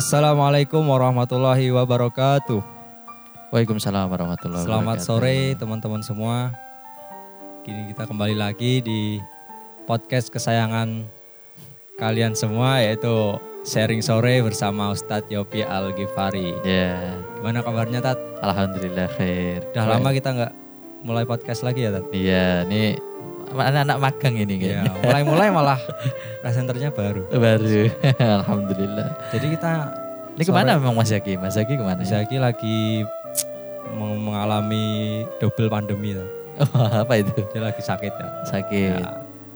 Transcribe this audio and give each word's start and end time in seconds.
Assalamualaikum 0.00 0.80
warahmatullahi 0.80 1.68
wabarakatuh. 1.76 2.64
Waalaikumsalam 3.52 4.08
warahmatullahi 4.08 4.64
Selamat 4.64 4.96
wabarakatuh. 4.96 5.04
sore 5.04 5.52
teman-teman 5.60 6.00
semua. 6.00 6.56
Kini 7.68 7.92
kita 7.92 8.08
kembali 8.08 8.32
lagi 8.32 8.80
di 8.80 9.20
podcast 9.84 10.32
kesayangan 10.32 11.04
kalian 12.00 12.32
semua 12.32 12.80
yaitu 12.80 13.36
sharing 13.68 14.00
sore 14.00 14.40
bersama 14.40 14.88
Ustadz 14.88 15.28
Yopi 15.28 15.68
Al 15.68 15.92
Ghifari. 15.92 16.56
Ya, 16.64 17.20
Gimana 17.36 17.60
kabarnya 17.60 18.00
Tat? 18.00 18.16
alhamdulillah 18.40 19.04
khair. 19.20 19.68
Udah 19.76 19.84
lama 19.84 20.16
kita 20.16 20.32
nggak 20.32 20.52
mulai 21.04 21.28
podcast 21.28 21.60
lagi 21.60 21.84
ya 21.84 22.00
Tat? 22.00 22.08
Iya, 22.08 22.64
ini 22.72 22.96
anak-anak 23.52 23.98
magang 23.98 24.34
ini 24.34 24.54
Iya, 24.56 24.86
kayaknya. 24.86 24.92
mulai-mulai 25.00 25.48
malah 25.56 25.80
presenternya 26.40 26.90
baru. 26.90 27.26
Baru. 27.28 27.90
alhamdulillah. 28.38 29.08
Jadi 29.30 29.46
kita 29.50 29.70
Ini 30.30 30.42
ke 30.42 30.52
mana 30.54 30.78
memang 30.78 30.94
Mas 30.94 31.10
Zaki? 31.10 31.34
Mas 31.34 31.54
Zaki 31.54 31.74
ke 31.74 31.82
mana? 31.82 31.98
Mas 31.98 32.08
Zaki 32.08 32.36
lagi 32.36 33.02
meng- 33.92 34.22
mengalami 34.22 34.84
double 35.36 35.66
pandemi 35.66 36.14
Tat. 36.14 36.28
Oh, 36.70 37.02
apa 37.02 37.16
itu? 37.16 37.32
Dia 37.50 37.60
lagi 37.62 37.80
sakit 37.80 38.12
ya. 38.12 38.28
Sakit. 38.46 39.00
Ya, 39.00 39.10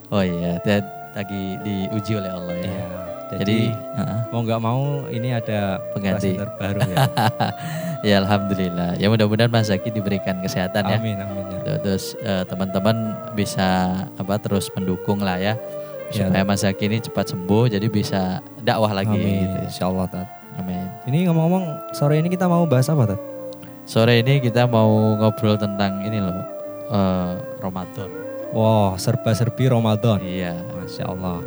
Oh 0.09 0.21
iya, 0.21 0.57
dia 0.61 0.81
lagi 1.11 1.57
diuji 1.61 2.13
oleh 2.15 2.29
Allah 2.29 2.55
ya. 2.55 2.65
iya. 2.65 2.85
Jadi, 3.25 3.41
Jadi 3.41 3.59
heeh. 3.73 4.19
mau 4.29 4.41
nggak 4.41 4.61
mau 4.61 4.81
ini 5.09 5.29
ada 5.31 5.81
Pengganti. 5.91 6.37
baru 6.37 6.79
ya. 6.83 6.97
ya 8.07 8.15
alhamdulillah. 8.21 8.89
Ya 8.95 9.07
mudah-mudahan 9.07 9.49
Mas 9.49 9.67
Zaki 9.67 9.89
diberikan 9.89 10.37
kesehatan 10.39 10.85
ya. 10.85 10.97
amin 10.97 11.17
amin 11.17 11.45
ya. 11.65 11.81
Terus 11.81 12.13
eh, 12.19 12.45
teman-teman 12.45 12.95
bisa 13.33 13.91
apa 14.15 14.37
terus 14.37 14.69
mendukung 14.71 15.19
lah 15.19 15.37
ya 15.37 15.55
Ya. 16.13 16.29
supaya 16.29 16.45
Mas 16.45 16.61
Zaki 16.61 16.85
ini 16.85 17.01
cepat 17.01 17.33
sembuh 17.33 17.65
jadi 17.65 17.89
bisa 17.89 18.37
dakwah 18.61 18.93
lagi 18.93 19.09
Amin. 19.11 19.41
gitu. 19.41 19.57
Insya 19.65 19.89
Allah 19.89 20.05
Tat. 20.05 20.27
Amin. 20.55 20.85
Ini 21.05 21.25
ngomong-ngomong 21.25 21.65
sore 21.91 22.21
ini 22.21 22.29
kita 22.29 22.45
mau 22.45 22.61
bahas 22.63 22.85
apa 22.87 23.09
Tat? 23.09 23.19
Sore 23.83 24.21
ini 24.21 24.37
kita 24.37 24.65
mau 24.65 24.87
ngobrol 25.17 25.57
tentang 25.57 26.05
ini 26.05 26.21
loh 26.21 26.37
eh, 26.87 27.33
Ramadan. 27.57 28.07
Wah 28.53 28.93
serba-serbi 28.95 29.65
Ramadan. 29.65 30.21
Iya. 30.21 30.53
Masya 30.77 31.09
Allah. 31.09 31.41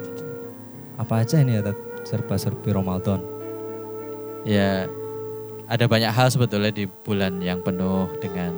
Apa 0.99 1.23
aja 1.23 1.39
ini 1.39 1.55
ya 1.55 1.63
Tat? 1.63 1.79
Serba-serbi 2.03 2.75
Ramadan. 2.75 3.23
Ya 4.43 4.91
ada 5.71 5.85
banyak 5.87 6.11
hal 6.11 6.27
sebetulnya 6.33 6.75
di 6.75 6.91
bulan 7.07 7.39
yang 7.39 7.63
penuh 7.63 8.11
dengan 8.19 8.51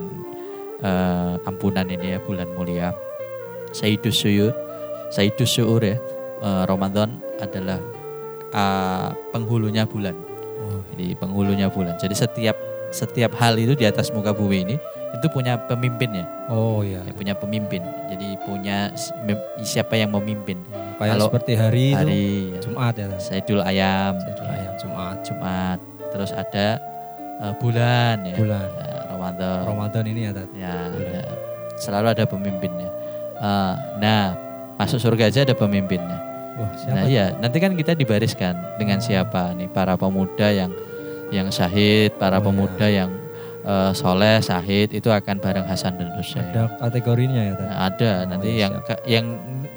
eh, 0.80 1.34
ampunan 1.44 1.84
ini 1.84 2.16
ya 2.16 2.18
bulan 2.24 2.48
mulia. 2.56 2.96
Sayyidus 3.76 4.16
Syur, 4.24 4.50
Sayyidus 5.12 5.52
Syur 5.52 5.84
ya. 5.84 6.00
eh, 6.40 6.62
Ramadan 6.64 7.20
adalah 7.44 7.76
eh, 8.56 9.08
penghulunya 9.36 9.84
bulan. 9.84 10.16
Oh, 10.60 10.80
Jadi 10.96 11.12
penghulunya 11.20 11.68
bulan. 11.68 12.00
Jadi 12.00 12.16
setiap 12.16 12.56
setiap 12.90 13.36
hal 13.36 13.54
itu 13.60 13.76
di 13.76 13.84
atas 13.84 14.10
muka 14.10 14.32
bumi 14.32 14.66
ini 14.66 14.76
itu 15.10 15.26
punya 15.30 15.58
pemimpinnya, 15.66 16.22
oh 16.46 16.86
ya. 16.86 17.02
ya, 17.02 17.12
punya 17.14 17.34
pemimpin. 17.34 17.82
Jadi 18.10 18.38
punya 18.46 18.94
siapa 19.62 19.98
yang 19.98 20.14
memimpin. 20.14 20.58
Kayak 21.00 21.16
Kalau 21.16 21.26
seperti 21.26 21.52
hari, 21.56 21.84
itu 21.86 21.96
Hari 21.96 22.24
Jumat 22.60 22.92
ya. 22.94 23.06
Saidul 23.16 23.62
Ayam, 23.64 24.20
Saidul 24.20 24.46
Ayam 24.46 24.74
Jumat. 24.76 25.16
Jumat, 25.24 25.78
terus 26.12 26.30
ada 26.30 26.68
eh, 27.40 27.52
bulan 27.56 28.16
ya, 28.22 28.36
Bulan. 28.36 28.68
Ya, 28.68 28.96
Ramadan. 29.08 29.60
Ramadan 29.64 30.04
ini 30.06 30.20
ya 30.22 30.32
Tat. 30.36 30.48
Ya, 30.52 30.76
Bulan. 30.86 31.08
ya. 31.10 31.24
selalu 31.74 32.06
ada 32.12 32.24
pemimpinnya. 32.24 32.90
Eh, 33.34 33.74
nah, 33.96 34.36
masuk 34.76 35.00
surga 35.00 35.32
aja 35.32 35.40
ada 35.42 35.56
pemimpinnya. 35.56 36.20
Wah 36.54 36.68
siapa? 36.76 36.92
Nah 36.92 37.04
iya, 37.08 37.32
nanti 37.34 37.56
kan 37.56 37.72
kita 37.72 37.96
dibariskan 37.96 38.52
dengan 38.76 39.00
siapa 39.00 39.56
nih 39.56 39.72
para 39.72 39.96
pemuda 39.96 40.52
yang 40.52 40.68
yang 41.32 41.48
syahid, 41.48 42.12
para 42.14 42.36
Oh, 42.36 42.44
pemuda 42.44 42.84
yang 42.84 43.08
eh, 43.60 43.92
soleh 43.94 44.36
syahid 44.40 44.92
itu 44.92 45.08
akan 45.08 45.40
bareng 45.40 45.64
Hasan 45.64 45.96
dan 45.96 46.12
Husain. 46.12 46.44
Ada 46.46 46.76
kategorinya 46.76 47.40
ya. 47.40 47.52
Nah, 47.56 47.88
ada 47.88 48.10
Oh, 48.20 48.28
nanti 48.28 48.48
iya, 48.50 48.60
yang 48.60 48.72
ka- 48.82 49.04
yang 49.06 49.26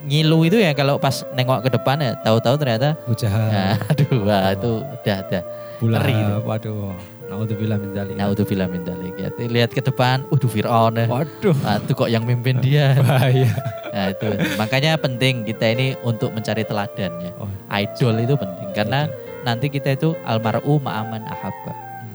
ngilu 0.03 0.43
itu 0.43 0.57
ya 0.59 0.71
kalau 0.71 0.99
pas 0.99 1.23
nengok 1.31 1.63
ke 1.63 1.69
depan 1.71 1.95
ya 1.97 2.11
tahu-tahu 2.19 2.55
ternyata 2.59 2.95
Bujaha. 3.07 3.43
nah, 3.47 3.73
aduh 3.91 4.19
wah 4.23 4.41
Oh. 4.43 4.51
itu 4.51 4.71
udah 4.83 5.15
ada. 5.23 5.39
Bulan. 5.79 5.97
ngeri 5.99 6.13
itu. 6.15 6.35
Waduh. 6.43 6.95
Naudzubillah 7.23 7.77
min 7.81 7.89
dzalik. 7.97 8.13
Naudzubillah 8.13 8.67
min 8.69 8.81
dzalik. 8.85 9.13
Ya, 9.17 9.29
lihat 9.49 9.71
ke 9.73 9.81
depan, 9.81 10.21
waduh 10.29 10.45
Firaun 10.45 10.93
ya. 10.93 11.07
Waduh. 11.09 11.55
Nah, 11.65 11.81
itu 11.81 11.91
kok 11.97 12.09
yang 12.11 12.23
mimpin 12.23 12.61
dia. 12.61 12.93
Bahaya. 13.01 13.49
Nah, 13.89 14.05
itu. 14.13 14.27
Makanya 14.53 15.01
penting 15.01 15.41
kita 15.41 15.73
ini 15.73 15.97
untuk 16.05 16.29
mencari 16.29 16.61
teladan 16.61 17.09
ya. 17.17 17.31
Oh, 17.41 17.49
Idol 17.73 18.21
itu 18.21 18.35
penting 18.37 18.69
karena 18.77 19.09
nanti 19.41 19.65
kita 19.67 19.97
itu 19.97 20.13
almaru 20.23 20.77
ma'aman 20.77 21.25
ahabba. 21.25 21.73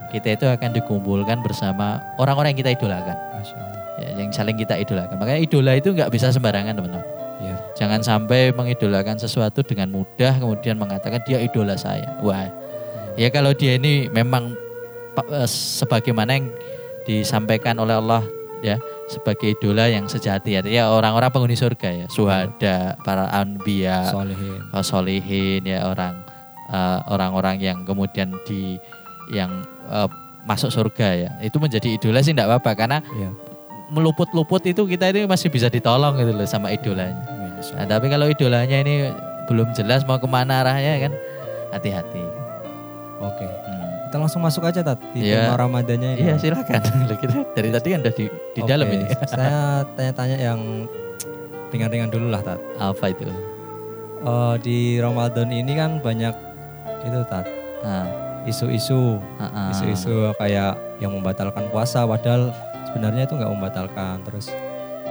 Kita 0.08 0.38
itu 0.38 0.46
akan 0.46 0.70
dikumpulkan 0.72 1.42
bersama 1.42 1.98
orang-orang 2.16 2.54
yang 2.54 2.60
kita 2.64 2.72
idolakan, 2.78 3.16
ya, 4.00 4.08
yang 4.16 4.30
saling 4.32 4.56
kita 4.56 4.78
idolakan. 4.78 5.20
Makanya 5.20 5.40
idola 5.44 5.72
itu 5.76 5.92
nggak 5.92 6.08
bisa 6.08 6.32
sembarangan 6.32 6.72
teman-teman. 6.72 7.04
Jangan 7.78 8.02
sampai 8.02 8.50
mengidolakan 8.50 9.22
sesuatu 9.22 9.62
dengan 9.62 9.94
mudah 9.94 10.34
kemudian 10.42 10.74
mengatakan 10.74 11.22
dia 11.22 11.38
idola 11.38 11.78
saya. 11.78 12.18
Wah, 12.26 12.50
ya 13.14 13.30
kalau 13.30 13.54
dia 13.54 13.78
ini 13.78 14.10
memang 14.10 14.58
eh, 15.30 15.46
sebagaimana 15.46 16.42
yang 16.42 16.50
disampaikan 17.06 17.78
oleh 17.78 17.94
Allah 17.94 18.26
ya 18.60 18.76
sebagai 19.06 19.54
idola 19.54 19.86
yang 19.86 20.10
sejati 20.10 20.58
ya, 20.58 20.60
ya 20.66 20.90
orang-orang 20.90 21.30
penghuni 21.30 21.54
surga 21.54 22.04
ya, 22.04 22.06
suhada, 22.10 22.98
para 23.06 23.30
anbiya, 23.30 24.10
Solehin. 24.10 24.60
uh, 24.74 24.82
solihin 24.84 25.62
ya 25.62 25.86
orang 25.86 26.18
uh, 26.74 26.98
orang-orang 27.08 27.62
yang 27.62 27.78
kemudian 27.86 28.34
di 28.44 28.76
yang 29.30 29.62
uh, 29.86 30.10
masuk 30.44 30.74
surga 30.74 31.08
ya 31.14 31.30
itu 31.46 31.56
menjadi 31.62 31.94
idola 31.94 32.20
sih 32.20 32.34
tidak 32.34 32.50
apa-apa 32.58 32.70
karena 32.74 32.98
Iya. 33.14 33.30
meluput-luput 33.88 34.66
itu 34.66 34.82
kita 34.84 35.14
itu 35.14 35.24
masih 35.30 35.48
bisa 35.48 35.70
ditolong 35.70 36.18
gitu 36.18 36.32
loh 36.34 36.44
sama 36.44 36.74
idolanya. 36.74 37.37
Nah, 37.74 37.86
tapi 37.86 38.06
kalau 38.06 38.26
idolanya 38.26 38.78
ini 38.78 39.10
belum 39.44 39.72
jelas 39.72 40.02
mau 40.02 40.16
ke 40.16 40.26
mana 40.26 40.60
arahnya 40.60 41.08
kan 41.08 41.12
hati-hati. 41.70 42.22
Oke. 43.18 43.44
Hmm. 43.44 43.86
Kita 44.08 44.16
langsung 44.16 44.40
masuk 44.40 44.64
aja 44.64 44.80
tat 44.80 44.96
di 45.12 45.26
Iya. 45.26 45.44
tema 45.44 45.58
Ramadannya 45.58 46.16
ini. 46.16 46.22
Iya 46.22 46.34
silakan. 46.36 46.80
Kita 47.20 47.34
dari 47.52 47.68
tadi 47.68 47.88
kan 47.92 48.00
udah 48.00 48.14
di, 48.14 48.24
di 48.26 48.60
Oke, 48.62 48.68
dalam 48.68 48.86
ini. 48.88 49.04
Saya 49.28 49.84
tanya-tanya 49.92 50.36
yang 50.38 50.60
ringan-ringan 51.68 52.08
dulu 52.08 52.30
lah 52.30 52.40
tat. 52.40 52.60
Apa 52.78 53.12
itu? 53.12 53.28
Eh, 54.18 54.54
di 54.60 54.78
Ramadan 54.96 55.48
ini 55.48 55.72
kan 55.74 56.00
banyak 56.00 56.34
itu 57.04 57.20
tat 57.26 57.46
Ah, 57.78 58.10
isu-isu, 58.42 59.22
isu-isu 59.70 60.34
kayak 60.34 60.74
yang 60.98 61.14
membatalkan 61.14 61.70
puasa 61.70 62.02
padahal 62.02 62.50
sebenarnya 62.84 63.22
itu 63.22 63.38
nggak 63.38 63.52
membatalkan. 63.52 64.18
Terus 64.24 64.50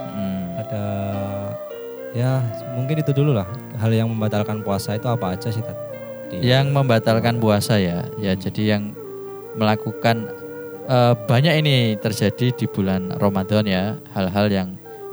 Hmm. 0.08 0.58
ada 0.58 0.84
ya 2.12 2.40
mungkin 2.72 2.98
itu 2.98 3.12
dulu 3.12 3.36
lah 3.36 3.48
hal 3.76 3.90
yang 3.90 4.08
membatalkan 4.08 4.60
puasa 4.60 4.94
itu 4.94 5.06
apa 5.06 5.32
aja 5.32 5.48
sih 5.48 5.60
tat? 5.60 5.76
Di- 6.28 6.44
Yang 6.44 6.66
membatalkan 6.70 7.36
puasa 7.38 7.76
ya, 7.76 8.04
ya 8.16 8.32
Hmm. 8.32 8.40
jadi 8.40 8.62
yang 8.76 8.82
melakukan 9.54 10.28
eh, 10.84 11.14
banyak 11.18 11.54
ini 11.58 11.74
terjadi 11.96 12.48
di 12.50 12.64
bulan 12.64 13.12
Ramadan 13.14 13.64
ya, 13.64 13.92
hal-hal 14.12 14.48
yang 14.48 14.68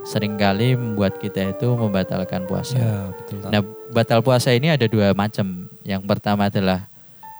sering 0.08 0.36
kali 0.36 0.72
membuat 0.72 1.20
kita 1.20 1.52
itu 1.52 1.68
membatalkan 1.74 2.46
puasa. 2.46 2.78
Ya 2.78 3.12
betul. 3.12 3.44
Nah, 3.44 3.60
batal 3.92 4.24
puasa 4.24 4.54
ini 4.54 4.72
ada 4.72 4.88
dua 4.88 5.12
macam. 5.12 5.68
Yang 5.84 6.04
pertama 6.06 6.48
adalah 6.48 6.88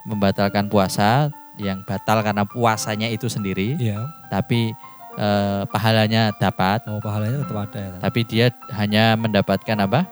membatalkan 0.04 0.68
puasa, 0.68 1.32
yang 1.56 1.80
batal 1.82 2.20
karena 2.20 2.44
puasanya 2.44 3.08
itu 3.08 3.26
sendiri, 3.26 3.80
Iya. 3.80 4.04
tapi 4.28 4.76
eh, 5.16 5.62
pahalanya 5.70 6.32
dapat, 6.36 6.84
Oh 6.88 7.00
pahalanya 7.00 7.42
tetap 7.44 7.58
ada 7.66 7.80
ya. 7.80 7.98
Tapi 8.00 8.20
dia 8.28 8.46
hanya 8.76 9.16
mendapatkan 9.16 9.78
apa? 9.80 10.06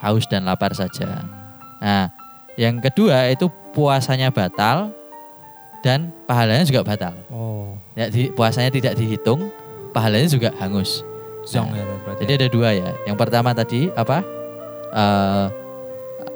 Haus 0.00 0.24
dan 0.26 0.48
lapar 0.48 0.72
saja. 0.72 1.22
Nah, 1.80 2.08
yang 2.56 2.80
kedua 2.80 3.28
itu 3.28 3.46
puasanya 3.72 4.32
batal 4.32 4.90
dan 5.84 6.08
pahalanya 6.24 6.64
juga 6.64 6.80
batal. 6.84 7.14
Oh 7.30 7.76
Ya, 7.98 8.08
di, 8.08 8.32
puasanya 8.32 8.70
tidak 8.72 8.96
dihitung, 8.96 9.50
pahalanya 9.92 10.28
juga 10.30 10.54
hangus. 10.56 11.04
zong 11.44 11.68
Nah, 11.72 11.80
ya 11.80 11.84
berarti. 12.04 12.20
Jadi 12.24 12.32
ada 12.36 12.48
dua 12.48 12.68
ya. 12.72 12.90
Yang 13.04 13.16
pertama 13.16 13.50
tadi 13.52 13.88
apa? 13.92 14.20
Eh 14.90 15.46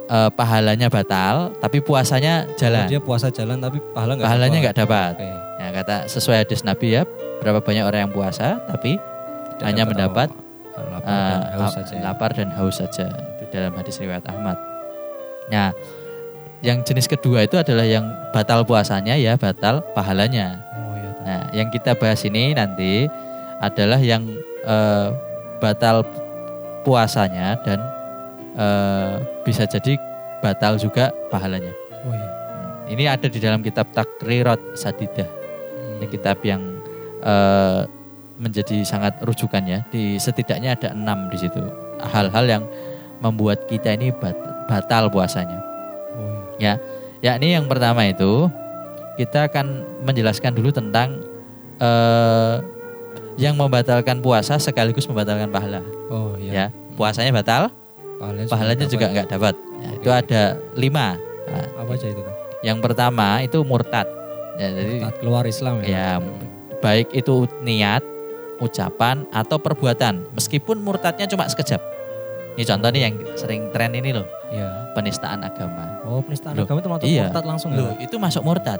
eh, 0.05 0.31
pahalanya 0.37 0.89
batal, 0.93 1.53
tapi 1.61 1.81
puasanya 1.81 2.45
Oh, 2.45 2.57
jalan. 2.61 2.85
dia 2.89 3.01
puasa 3.01 3.33
jalan 3.33 3.57
tapi 3.57 3.81
pahala 3.97 4.17
nggak 4.17 4.27
Pahalanya 4.29 4.59
nggak 4.61 4.77
dapat. 4.85 5.13
Oke. 5.17 5.31
Ya, 5.65 5.73
kata 5.73 6.05
sesuai 6.07 6.45
hadis 6.45 6.61
Nabi 6.61 6.93
ya, 6.93 7.09
berapa 7.41 7.65
banyak 7.65 7.85
orang 7.89 8.01
yang 8.05 8.13
puasa, 8.13 8.61
tapi 8.69 9.01
Tidak 9.01 9.65
hanya 9.65 9.89
mendapat 9.89 10.29
apa- 10.29 10.45
lapar 10.93 11.09
eh, 11.09 11.25
dan 11.25 11.41
haus 11.57 11.73
saja. 11.73 11.93
ya. 11.95 12.01
lapar 12.05 12.31
dan 12.37 12.49
haus 12.53 12.77
saja. 12.77 13.07
Itu 13.41 13.45
dalam 13.49 13.73
hadis 13.73 13.97
riwayat 13.97 14.29
Ahmad. 14.29 14.59
Nah, 15.49 15.73
yang 16.61 16.85
jenis 16.85 17.09
kedua 17.09 17.45
itu 17.45 17.57
adalah 17.57 17.85
yang 17.85 18.05
batal 18.29 18.61
puasanya 18.65 19.17
ya, 19.17 19.41
batal 19.41 19.81
pahalanya. 19.97 20.61
Oh 20.75 20.93
iya. 20.99 21.11
Nah, 21.25 21.41
yang 21.57 21.69
kita 21.71 21.97
bahas 21.97 22.21
ini 22.25 22.53
nanti 22.53 23.09
adalah 23.63 24.01
yang 24.03 24.21
eh, 24.67 25.09
batal 25.63 26.05
puasanya 26.83 27.57
dan 27.65 27.81
eh, 28.53 29.15
bisa 29.47 29.65
jadi 29.65 29.97
batal 30.43 30.77
juga 30.77 31.09
pahalanya. 31.33 31.73
Oh 32.05 32.13
iya. 32.13 32.29
Ini 32.85 33.09
ada 33.09 33.33
di 33.33 33.41
dalam 33.41 33.65
kitab 33.65 33.89
Takrirat 33.97 34.77
Sadidah. 34.77 35.44
Ini 36.05 36.13
kitab 36.13 36.45
yang 36.45 36.61
eh, 37.25 37.81
menjadi 38.37 38.85
sangat 38.85 39.17
rujukan 39.25 39.65
ya. 39.65 39.81
Di 39.89 40.21
setidaknya 40.21 40.77
ada 40.77 40.93
enam 40.93 41.33
di 41.33 41.41
situ. 41.41 41.65
Hal-hal 41.97 42.45
yang 42.45 42.63
membuat 43.25 43.65
kita 43.65 43.97
ini 43.97 44.13
bat- 44.13 44.69
batal 44.69 45.09
puasanya. 45.09 45.57
Oh, 46.13 46.45
iya. 46.61 46.77
Ya, 47.25 47.33
yakni 47.33 47.57
yang 47.57 47.65
pertama 47.65 48.05
itu 48.05 48.53
kita 49.17 49.49
akan 49.49 49.81
menjelaskan 50.05 50.53
dulu 50.53 50.69
tentang 50.69 51.25
eh, 51.81 52.61
yang 53.41 53.57
membatalkan 53.57 54.21
puasa 54.21 54.61
sekaligus 54.61 55.09
membatalkan 55.09 55.49
pahala. 55.49 55.81
Oh 56.07 56.37
Ya, 56.37 56.53
iya. 56.53 56.67
puasanya 56.95 57.33
batal, 57.33 57.73
Pahalanya, 58.21 58.47
pahalanya 58.53 58.87
juga 58.87 59.07
nggak 59.09 59.29
dapat. 59.33 59.55
Ya. 59.81 59.89
Itu 59.97 60.09
ada 60.13 60.43
lima. 60.77 61.17
Apa 61.81 61.97
aja 61.97 62.13
itu? 62.13 62.21
Yang 62.63 62.79
pertama 62.81 63.41
itu 63.41 63.59
murtad. 63.65 64.07
Ya, 64.55 64.69
jadi 64.71 64.95
Saat 65.03 65.17
keluar 65.19 65.45
Islam 65.45 65.83
ya. 65.83 65.87
ya 65.89 66.09
baik 66.79 67.11
itu 67.11 67.49
niat, 67.65 68.05
ucapan 68.63 69.27
atau 69.35 69.59
perbuatan, 69.59 70.31
meskipun 70.37 70.79
murtadnya 70.79 71.27
cuma 71.27 71.49
sekejap. 71.49 71.81
Ini 72.55 72.63
contoh 72.71 72.89
nih 72.95 73.03
yang 73.11 73.15
sering 73.35 73.67
tren 73.75 73.91
ini 73.99 74.15
loh, 74.15 74.29
Iya. 74.55 74.95
penistaan 74.95 75.43
agama. 75.43 75.99
Oh, 76.07 76.23
penistaan 76.23 76.55
Loh, 76.55 76.69
agama 76.71 76.79
itu 76.79 76.91
masuk 76.93 77.07
iya. 77.11 77.27
murtad 77.27 77.45
langsung 77.51 77.71
Loh, 77.75 77.99
ya? 77.99 78.07
itu 78.07 78.15
masuk 78.15 78.43
murtad. 78.47 78.79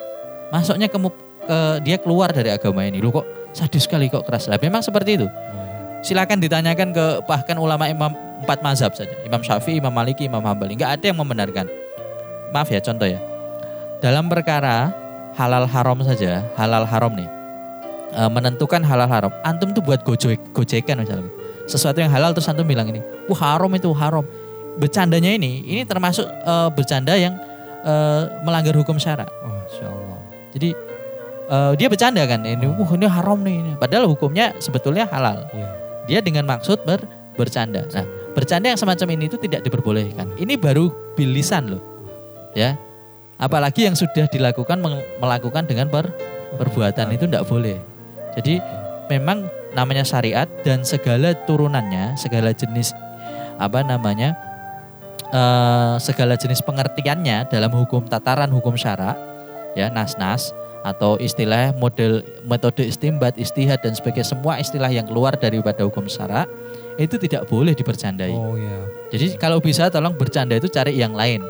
Masuknya 0.55 0.87
ke, 0.87 0.99
ke 1.43 1.59
dia 1.83 1.97
keluar 1.99 2.31
dari 2.31 2.55
agama 2.55 2.87
ini. 2.87 3.03
Loh 3.03 3.11
kok 3.11 3.27
sadis 3.51 3.91
sekali 3.91 4.07
kok 4.07 4.23
keras. 4.23 4.47
Lah 4.47 4.63
memang 4.63 4.79
seperti 4.79 5.19
itu. 5.19 5.27
Oh, 5.27 5.33
iya. 5.35 6.07
Silakan 6.07 6.39
ditanyakan 6.39 6.95
ke 6.95 7.07
bahkan 7.27 7.59
ulama 7.59 7.91
imam 7.91 8.15
empat 8.47 8.63
mazhab 8.63 8.95
saja. 8.95 9.11
Imam 9.27 9.43
Syafi'i, 9.43 9.83
Imam 9.83 9.91
Maliki, 9.91 10.31
Imam 10.31 10.45
Hambali. 10.45 10.79
Enggak 10.79 11.01
ada 11.01 11.05
yang 11.11 11.19
membenarkan. 11.19 11.67
Maaf 12.55 12.71
ya 12.71 12.79
contoh 12.79 13.11
ya. 13.11 13.19
Dalam 13.99 14.31
perkara 14.31 14.93
halal 15.35 15.67
haram 15.67 15.99
saja, 16.07 16.47
halal 16.59 16.87
haram 16.87 17.13
nih. 17.15 17.29
eh, 18.15 18.31
menentukan 18.31 18.81
halal 18.87 19.11
haram. 19.11 19.33
Antum 19.43 19.75
tuh 19.75 19.83
buat 19.83 20.07
gojek, 20.07 20.39
gojekan 20.55 21.03
misalnya. 21.03 21.31
Sesuatu 21.67 21.99
yang 21.99 22.13
halal 22.13 22.31
terus 22.31 22.47
antum 22.47 22.65
bilang 22.65 22.87
ini, 22.89 23.03
wah 23.27 23.59
haram 23.59 23.71
itu 23.75 23.91
haram. 23.91 24.23
Bercandanya 24.75 25.31
ini, 25.35 25.63
ini 25.67 25.83
termasuk 25.83 26.27
eh, 26.27 26.69
bercanda 26.75 27.15
yang 27.19 27.35
eh, 27.83 28.23
melanggar 28.47 28.75
hukum 28.79 28.99
syara. 28.99 29.27
Oh, 29.43 29.59
Allah. 29.87 30.21
Jadi 30.55 30.71
eh, 31.51 31.73
dia 31.79 31.89
bercanda 31.91 32.23
kan, 32.27 32.47
ini, 32.47 32.65
wah 32.71 32.91
ini 32.95 33.07
haram 33.11 33.39
nih. 33.43 33.55
ini. 33.59 33.73
Padahal 33.79 34.07
hukumnya 34.07 34.55
sebetulnya 34.63 35.11
halal. 35.11 35.47
Iya. 35.51 35.69
Dia 36.05 36.19
dengan 36.21 36.45
maksud 36.45 36.85
ber, 36.85 37.01
bercanda. 37.35 37.83
Nah, 37.91 38.05
bercanda 38.37 38.69
yang 38.71 38.79
semacam 38.79 39.17
ini 39.17 39.25
itu 39.27 39.41
tidak 39.41 39.65
diperbolehkan. 39.65 40.37
Ini 40.37 40.55
baru 40.61 40.93
bilisan 41.17 41.75
loh. 41.75 41.83
Ya. 42.55 42.79
Apalagi 43.39 43.87
yang 43.91 43.99
sudah 43.99 44.31
dilakukan 44.31 44.79
melakukan 45.19 45.67
dengan 45.67 45.91
per, 45.91 46.15
perbuatan 46.57 47.11
itu 47.13 47.27
tidak 47.27 47.45
boleh. 47.51 47.77
Jadi 48.39 48.63
memang 49.11 49.47
namanya 49.75 50.07
syariat 50.07 50.47
dan 50.63 50.87
segala 50.87 51.35
turunannya, 51.45 52.15
segala 52.15 52.55
jenis 52.55 52.95
apa 53.59 53.83
namanya? 53.83 54.39
eh, 55.35 55.95
segala 55.99 56.39
jenis 56.39 56.63
pengertiannya 56.63 57.51
dalam 57.51 57.73
hukum 57.75 58.07
tataran 58.07 58.51
hukum 58.55 58.79
syara 58.79 59.19
ya 59.75 59.91
nas-nas 59.91 60.55
atau 60.85 61.17
istilah 61.17 61.73
model 61.81 62.21
metode 62.45 62.85
istimbat, 62.85 63.41
istihad 63.41 63.81
dan 63.81 63.97
sebagainya 63.97 64.37
semua 64.37 64.61
istilah 64.61 64.93
yang 64.93 65.09
keluar 65.09 65.33
daripada 65.33 65.81
hukum 65.83 66.05
syara 66.07 66.45
itu 67.01 67.17
tidak 67.17 67.49
boleh 67.49 67.73
dibercandai. 67.73 68.31
Oh 68.31 68.55
iya. 68.55 68.85
Jadi 69.09 69.41
kalau 69.41 69.59
bisa 69.59 69.89
tolong 69.89 70.15
bercanda 70.15 70.55
itu 70.61 70.69
cari 70.69 70.95
yang 70.95 71.17
lain 71.17 71.41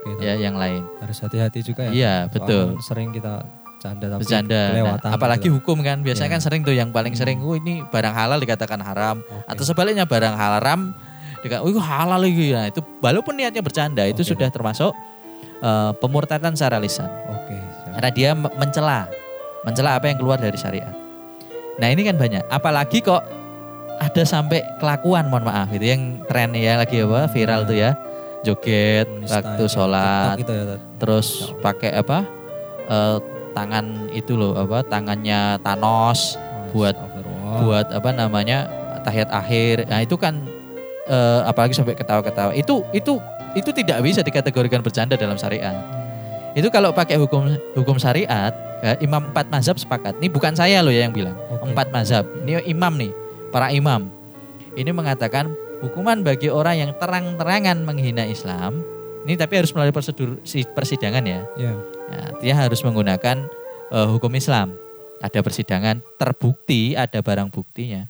Oke. 0.00 0.22
ya, 0.22 0.34
yang 0.34 0.56
lain. 0.56 0.80
Harus 0.98 1.20
hati-hati 1.20 1.60
juga 1.60 1.84
ya. 1.86 1.92
Iya, 1.92 2.14
betul. 2.26 2.80
Sering 2.80 3.12
kita 3.12 3.44
canda 3.78 4.06
tapi 4.08 4.20
Bercanda. 4.22 4.60
Nah, 4.60 4.68
kelewatan 4.70 5.08
apalagi 5.10 5.48
gitu. 5.48 5.56
hukum 5.56 5.80
kan 5.80 6.00
biasanya 6.00 6.28
Iya. 6.28 6.34
kan 6.36 6.42
sering 6.42 6.60
tuh 6.60 6.72
yang 6.72 6.88
paling 6.88 7.12
sering, 7.12 7.40
"Oh, 7.40 7.52
ini 7.52 7.80
barang 7.82 8.12
halal 8.12 8.36
dikatakan 8.36 8.76
haram." 8.78 9.20
Oke. 9.20 9.44
Atau 9.46 9.64
sebaliknya 9.64 10.04
barang 10.04 10.32
haram 10.32 10.92
dikatakan, 11.40 11.64
"Oh, 11.64 11.70
itu 11.70 11.80
halal 11.80 12.20
lagi." 12.20 12.52
Nah, 12.52 12.66
itu 12.66 12.80
walaupun 12.98 13.32
niatnya 13.34 13.60
bercanda 13.60 14.04
itu 14.04 14.20
Oke. 14.20 14.30
sudah 14.30 14.48
termasuk 14.48 14.92
eh, 15.60 15.92
pemurtadan 15.96 16.56
secara 16.56 16.80
lisan. 16.80 17.04
Oke. 17.28 17.52
siap. 17.52 17.92
Karena 17.92 18.10
dia 18.10 18.30
me- 18.32 18.52
mencela, 18.56 19.04
mencela 19.60 19.92
apa 19.92 20.08
yang 20.08 20.16
keluar 20.16 20.36
dari 20.36 20.56
syariat. 20.56 20.96
Nah 21.76 21.88
ini 21.88 22.00
kan 22.00 22.16
banyak. 22.16 22.48
Apalagi 22.48 23.00
kok 23.00 23.20
ada 23.96 24.22
sampai 24.24 24.64
kelakuan, 24.76 25.28
mohon 25.28 25.44
maaf, 25.44 25.68
itu 25.68 25.84
yang 25.84 26.24
tren 26.24 26.56
ya 26.56 26.80
lagi 26.80 27.00
apa 27.00 27.28
viral 27.28 27.64
Iya. 27.64 27.68
tuh 27.68 27.76
ya, 27.76 27.90
joget 28.40 29.06
Menista 29.06 29.38
waktu 29.38 29.52
itu, 29.54 29.64
sholat, 29.68 30.34
gitu 30.38 30.52
ya. 30.52 30.64
Tat. 30.66 30.80
terus 30.96 31.26
pakai 31.58 31.90
apa 31.92 32.24
eh, 32.86 33.16
tangan 33.50 33.84
itu 34.10 34.32
loh 34.34 34.54
apa 34.54 34.80
tangannya 34.82 35.58
Thanos 35.60 36.36
Oh, 36.70 36.86
Buat- 36.86 36.98
buat 37.60 37.86
apa 37.90 38.10
namanya 38.14 38.70
tahiyat 39.02 39.26
akhir. 39.26 39.90
Nah 39.90 40.00
itu 40.00 40.14
kan 40.14 40.38
eh, 41.04 41.40
apalagi 41.42 41.74
sampai 41.74 41.98
ketawa-ketawa. 41.98 42.54
Itu 42.54 42.86
itu 42.94 43.18
itu 43.52 43.70
tidak 43.74 43.98
bisa 44.06 44.22
dikategorikan 44.22 44.78
bercanda 44.78 45.18
dalam 45.18 45.34
syariat. 45.34 45.74
Itu 46.54 46.70
kalau 46.70 46.94
pakai 46.94 47.18
hukum 47.18 47.50
hukum 47.74 47.98
syariat, 47.98 48.54
ya, 48.78 48.94
imam 48.98 49.34
empat 49.34 49.50
mazhab 49.50 49.74
sepakat. 49.74 50.14
Ini 50.22 50.30
bukan 50.30 50.54
saya 50.54 50.78
loh 50.78 50.94
ya 50.94 51.02
yang 51.02 51.10
bilang. 51.10 51.34
Oke. 51.50 51.74
Empat 51.74 51.90
mazhab. 51.90 52.22
Ini 52.46 52.62
imam 52.64 52.94
nih, 52.94 53.10
para 53.50 53.74
imam. 53.74 54.06
Ini 54.78 54.94
mengatakan 54.94 55.50
hukuman 55.80 56.20
bagi 56.20 56.48
orang 56.48 56.76
yang 56.78 56.90
terang-terangan 56.94 57.82
menghina 57.82 58.24
Islam. 58.24 58.80
Ini 59.20 59.36
tapi 59.36 59.60
harus 59.60 59.72
melalui 59.72 59.92
prosedur 59.92 60.40
si- 60.42 60.64
persidangan 60.64 61.20
ya. 61.22 61.40
Iya. 61.54 61.72
Ya, 62.10 62.22
dia 62.40 62.54
harus 62.56 62.80
menggunakan 62.80 63.36
eh, 63.90 64.08
hukum 64.08 64.32
Islam. 64.32 64.72
Ada 65.20 65.44
persidangan, 65.44 66.00
terbukti 66.16 66.96
ada 66.96 67.20
barang 67.20 67.52
buktinya. 67.52 68.08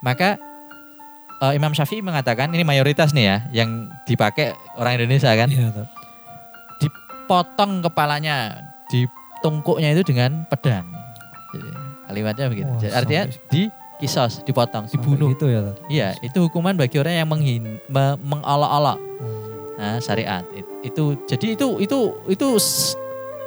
Maka 0.00 0.34
eh, 1.38 1.52
Imam 1.54 1.70
Syafi'i 1.70 2.02
mengatakan 2.02 2.50
ini 2.50 2.62
mayoritas 2.62 3.14
nih 3.14 3.24
ya 3.24 3.36
yang 3.54 3.70
dipakai 4.04 4.50
orang 4.74 4.98
Indonesia 4.98 5.30
kan 5.32 5.48
Iya. 5.48 5.70
Tat. 5.70 5.88
potong 7.28 7.84
kepalanya 7.84 8.56
di 8.88 9.04
tungkuknya 9.44 9.92
itu 9.92 10.00
dengan 10.02 10.48
pedang. 10.48 10.88
Jadi, 11.52 11.68
kalimatnya 12.08 12.46
begitu. 12.48 12.72
Wah, 12.72 12.80
Jadi, 12.80 12.94
artinya 12.96 13.22
sampai- 13.28 13.48
di 13.52 13.62
kisos, 13.98 14.40
dipotong, 14.42 14.86
Sampai 14.86 14.94
dibunuh. 14.96 15.28
Gitu 15.34 15.46
ya. 15.46 15.60
Iya, 15.88 16.08
itu 16.20 16.38
hukuman 16.40 16.72
bagi 16.72 16.96
orang 16.96 17.14
yang 17.16 17.28
menghin, 17.28 17.82
me- 17.86 18.18
mengolok-olok 18.20 18.98
Hmm. 19.18 19.74
nah, 19.74 19.98
syariat. 19.98 20.42
It- 20.52 20.66
Itu 20.80 21.18
jadi 21.26 21.58
itu 21.58 21.82
itu 21.82 21.98
itu 22.24 22.46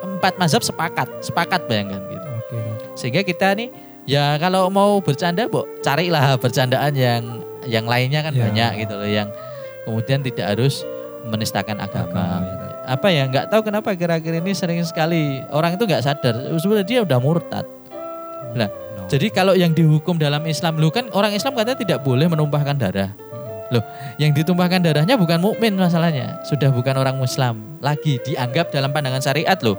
empat 0.04 0.36
mazhab 0.36 0.60
sepakat, 0.60 1.08
sepakat 1.22 1.64
bayangkan 1.64 2.04
gitu. 2.04 2.28
Oke. 2.30 2.56
Tat. 2.60 2.80
Sehingga 2.94 3.22
kita 3.24 3.56
nih 3.56 3.72
ya 4.04 4.36
kalau 4.36 4.68
mau 4.68 5.00
bercanda, 5.00 5.48
bu, 5.48 5.64
carilah 5.80 6.36
bercandaan 6.36 6.92
yang 6.92 7.24
yang 7.64 7.88
lainnya 7.88 8.20
kan 8.20 8.36
Ya. 8.36 8.44
banyak 8.44 8.84
gitu 8.84 8.94
loh 8.94 9.08
yang 9.08 9.32
kemudian 9.88 10.20
tidak 10.20 10.52
harus 10.52 10.84
menistakan 11.24 11.80
agama. 11.80 12.12
Agama, 12.12 12.44
ya. 12.44 12.68
Apa 12.92 13.08
ya 13.08 13.24
nggak 13.26 13.46
tahu 13.48 13.62
kenapa 13.64 13.94
akhir-akhir 13.94 14.34
ini 14.42 14.52
sering 14.52 14.82
sekali 14.84 15.40
orang 15.48 15.78
itu 15.78 15.86
nggak 15.86 16.04
sadar 16.04 16.36
sebenarnya 16.58 16.84
dia 16.84 17.00
udah 17.06 17.20
murtad. 17.22 17.64
No. 18.52 18.68
Jadi 19.12 19.28
kalau 19.28 19.52
yang 19.52 19.76
dihukum 19.76 20.16
dalam 20.16 20.40
Islam 20.48 20.80
lu 20.80 20.88
kan 20.88 21.12
orang 21.12 21.36
Islam 21.36 21.52
katanya 21.52 21.84
tidak 21.84 22.00
boleh 22.00 22.32
menumpahkan 22.32 22.80
darah. 22.80 23.12
Mm-mm. 23.12 23.84
Yang 24.16 24.32
ditumpahkan 24.40 24.80
darahnya 24.80 25.20
bukan 25.20 25.44
mukmin 25.44 25.76
masalahnya, 25.76 26.40
sudah 26.48 26.72
bukan 26.72 26.96
orang 26.96 27.20
Muslim 27.20 27.76
lagi 27.84 28.24
dianggap 28.24 28.72
dalam 28.72 28.96
pandangan 28.96 29.20
syariat 29.20 29.60
loh. 29.60 29.76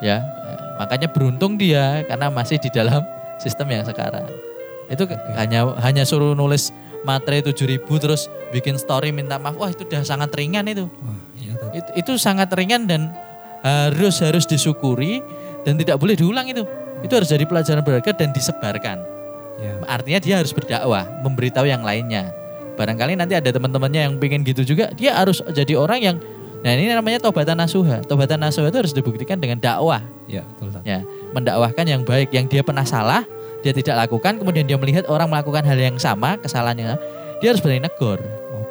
Ya, 0.00 0.24
eh, 0.24 0.58
makanya 0.80 1.12
beruntung 1.12 1.60
dia 1.60 2.00
karena 2.08 2.32
masih 2.32 2.56
di 2.56 2.72
dalam 2.72 3.04
sistem 3.36 3.68
yang 3.68 3.84
sekarang. 3.84 4.24
Itu 4.88 5.04
Oke. 5.04 5.16
hanya 5.36 5.68
hanya 5.84 6.08
suruh 6.08 6.32
nulis 6.32 6.72
materi 7.04 7.44
7000 7.44 7.84
terus 8.00 8.32
bikin 8.48 8.80
story 8.80 9.12
minta 9.12 9.36
maaf. 9.36 9.60
Wah, 9.60 9.68
itu 9.68 9.84
udah 9.84 10.00
sangat 10.08 10.32
ringan 10.32 10.64
itu. 10.64 10.88
Wah, 11.04 11.20
iya. 11.36 11.52
Itu, 11.76 11.90
itu 12.00 12.12
sangat 12.16 12.48
ringan 12.56 12.88
dan 12.88 13.12
harus 13.60 14.24
harus 14.24 14.48
disyukuri 14.48 15.20
dan 15.68 15.76
tidak 15.76 16.00
boleh 16.00 16.16
diulang 16.16 16.48
itu. 16.48 16.64
Itu 17.02 17.12
harus 17.14 17.30
jadi 17.30 17.44
pelajaran 17.46 17.82
berharga 17.86 18.10
dan 18.14 18.30
disebarkan. 18.34 18.98
Iya. 19.58 19.72
Artinya 19.86 20.18
dia 20.22 20.34
harus 20.38 20.54
berdakwah, 20.54 21.06
memberitahu 21.22 21.66
yang 21.66 21.82
lainnya. 21.82 22.30
Barangkali 22.78 23.18
nanti 23.18 23.34
ada 23.34 23.50
teman-temannya 23.50 24.06
yang 24.06 24.14
pengen 24.22 24.46
gitu 24.46 24.62
juga, 24.62 24.90
dia 24.94 25.18
harus 25.18 25.42
jadi 25.50 25.74
orang 25.74 26.00
yang 26.02 26.16
Nah 26.58 26.74
ini 26.74 26.90
namanya 26.90 27.22
tobatan 27.22 27.54
nasuha. 27.54 28.02
Tobatan 28.02 28.42
nasuha 28.42 28.66
itu 28.66 28.78
harus 28.82 28.90
dibuktikan 28.90 29.38
dengan 29.38 29.62
dakwah. 29.62 30.02
Iya, 30.26 30.42
betul. 30.42 30.74
Tat. 30.74 30.82
Ya, 30.82 31.06
mendakwahkan 31.30 31.86
yang 31.86 32.02
baik, 32.02 32.34
yang 32.34 32.50
dia 32.50 32.66
pernah 32.66 32.82
salah, 32.82 33.22
dia 33.62 33.70
tidak 33.70 33.94
lakukan, 34.06 34.42
kemudian 34.42 34.66
dia 34.66 34.74
melihat 34.74 35.06
orang 35.06 35.30
melakukan 35.30 35.62
hal 35.62 35.78
yang 35.78 35.96
sama, 36.02 36.34
kesalahannya, 36.42 36.98
dia 37.38 37.48
harus 37.54 37.62
berani 37.62 37.86
negor. 37.86 38.18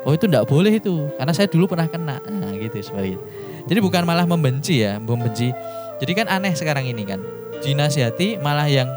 Oh 0.03 0.15
itu 0.15 0.27
tidak 0.27 0.47
boleh 0.47 0.71
itu, 0.71 1.07
karena 1.15 1.31
saya 1.31 1.47
dulu 1.47 1.67
pernah 1.67 1.87
kena. 1.87 2.19
Nah 2.27 2.51
gitu 2.55 2.75
seperti 2.79 3.15
itu. 3.15 3.23
Jadi 3.67 3.79
bukan 3.83 4.03
malah 4.07 4.27
membenci 4.27 4.83
ya, 4.83 4.99
membenci. 4.99 5.51
Jadi 5.97 6.11
kan 6.15 6.27
aneh 6.27 6.55
sekarang 6.55 6.87
ini 6.87 7.03
kan, 7.07 7.19
dinasihati 7.63 8.37
malah 8.41 8.67
yang 8.69 8.89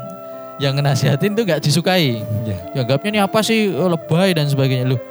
yang 0.61 0.77
nasihatin 0.77 1.33
tuh 1.33 1.41
gak 1.41 1.61
disukai. 1.63 2.21
Iya. 2.21 2.57
Dianggapnya 2.77 3.09
ini 3.09 3.19
apa 3.21 3.41
sih 3.41 3.73
oh, 3.73 3.89
lebay 3.89 4.37
dan 4.37 4.45
sebagainya. 4.45 4.93
Loh, 4.93 5.01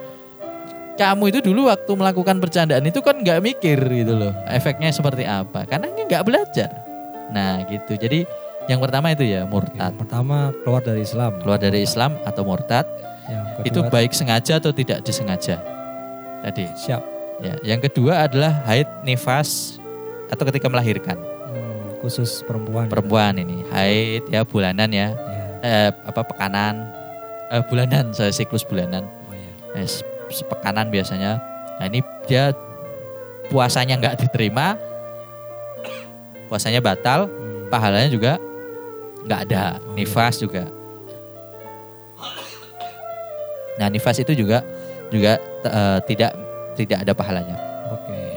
kamu 1.00 1.32
itu 1.32 1.38
dulu 1.40 1.72
waktu 1.72 1.92
melakukan 1.96 2.36
bercandaan 2.36 2.84
itu 2.84 3.00
kan 3.00 3.16
nggak 3.16 3.40
mikir 3.40 3.80
gitu 3.80 4.12
loh 4.20 4.36
efeknya 4.44 4.92
seperti 4.92 5.24
apa 5.24 5.64
karena 5.64 5.88
nggak 5.88 6.22
belajar 6.28 6.68
nah 7.32 7.64
gitu 7.64 7.96
jadi 7.96 8.28
yang 8.68 8.84
pertama 8.84 9.16
itu 9.16 9.24
ya 9.24 9.48
murtad 9.48 9.96
Yang 9.96 10.04
pertama 10.04 10.52
keluar 10.60 10.82
dari 10.84 11.00
Islam. 11.00 11.32
keluar 11.40 11.56
dari 11.56 11.80
Islam 11.80 12.20
atau 12.28 12.42
murtad 12.44 12.84
Yang 13.24 13.44
kedua, 13.48 13.64
itu 13.64 13.80
baik 13.88 14.12
sengaja 14.12 14.60
atau 14.60 14.70
tidak 14.76 15.00
disengaja 15.00 15.56
tadi 16.44 16.68
siap. 16.76 17.00
ya 17.40 17.56
yang 17.64 17.80
kedua 17.80 18.28
adalah 18.28 18.60
haid 18.68 18.86
nifas 19.00 19.80
atau 20.28 20.44
ketika 20.52 20.68
melahirkan 20.68 21.16
khusus 22.00 22.40
perempuan. 22.42 22.88
perempuan 22.88 23.36
ini 23.36 23.60
haid 23.68 24.24
ya 24.26 24.40
bulanan 24.42 24.88
ya 24.88 25.08
Ya. 25.12 25.44
eh, 25.60 25.90
apa 26.02 26.24
pekanan 26.24 26.88
eh, 27.48 27.62
bulanan 27.64 28.10
saya 28.10 28.28
siklus 28.30 28.64
bulanan 28.64 29.04
Oh 29.28 29.34
iya. 29.34 29.80
eh, 29.80 29.86
se- 29.86 30.04
sepekanan 30.32 30.88
biasanya 30.88 31.36
nah 31.76 31.84
ini 31.84 32.00
dia 32.24 32.56
puasanya 33.46 33.96
nggak 33.96 34.16
diterima 34.18 34.74
puasanya 36.46 36.80
batal 36.80 37.28
Hmm. 37.28 37.68
pahalanya 37.68 38.08
juga 38.08 38.32
nggak 39.22 39.40
ada 39.46 39.64
Oh, 39.76 39.92
iya. 39.92 39.94
nifas 39.96 40.34
juga 40.36 40.64
nah 43.76 43.88
nifas 43.88 44.18
itu 44.18 44.32
juga 44.34 44.60
juga 45.08 45.36
eh, 45.62 45.98
tidak 46.06 46.32
tidak 46.76 46.98
ada 47.02 47.12
pahalanya. 47.12 47.56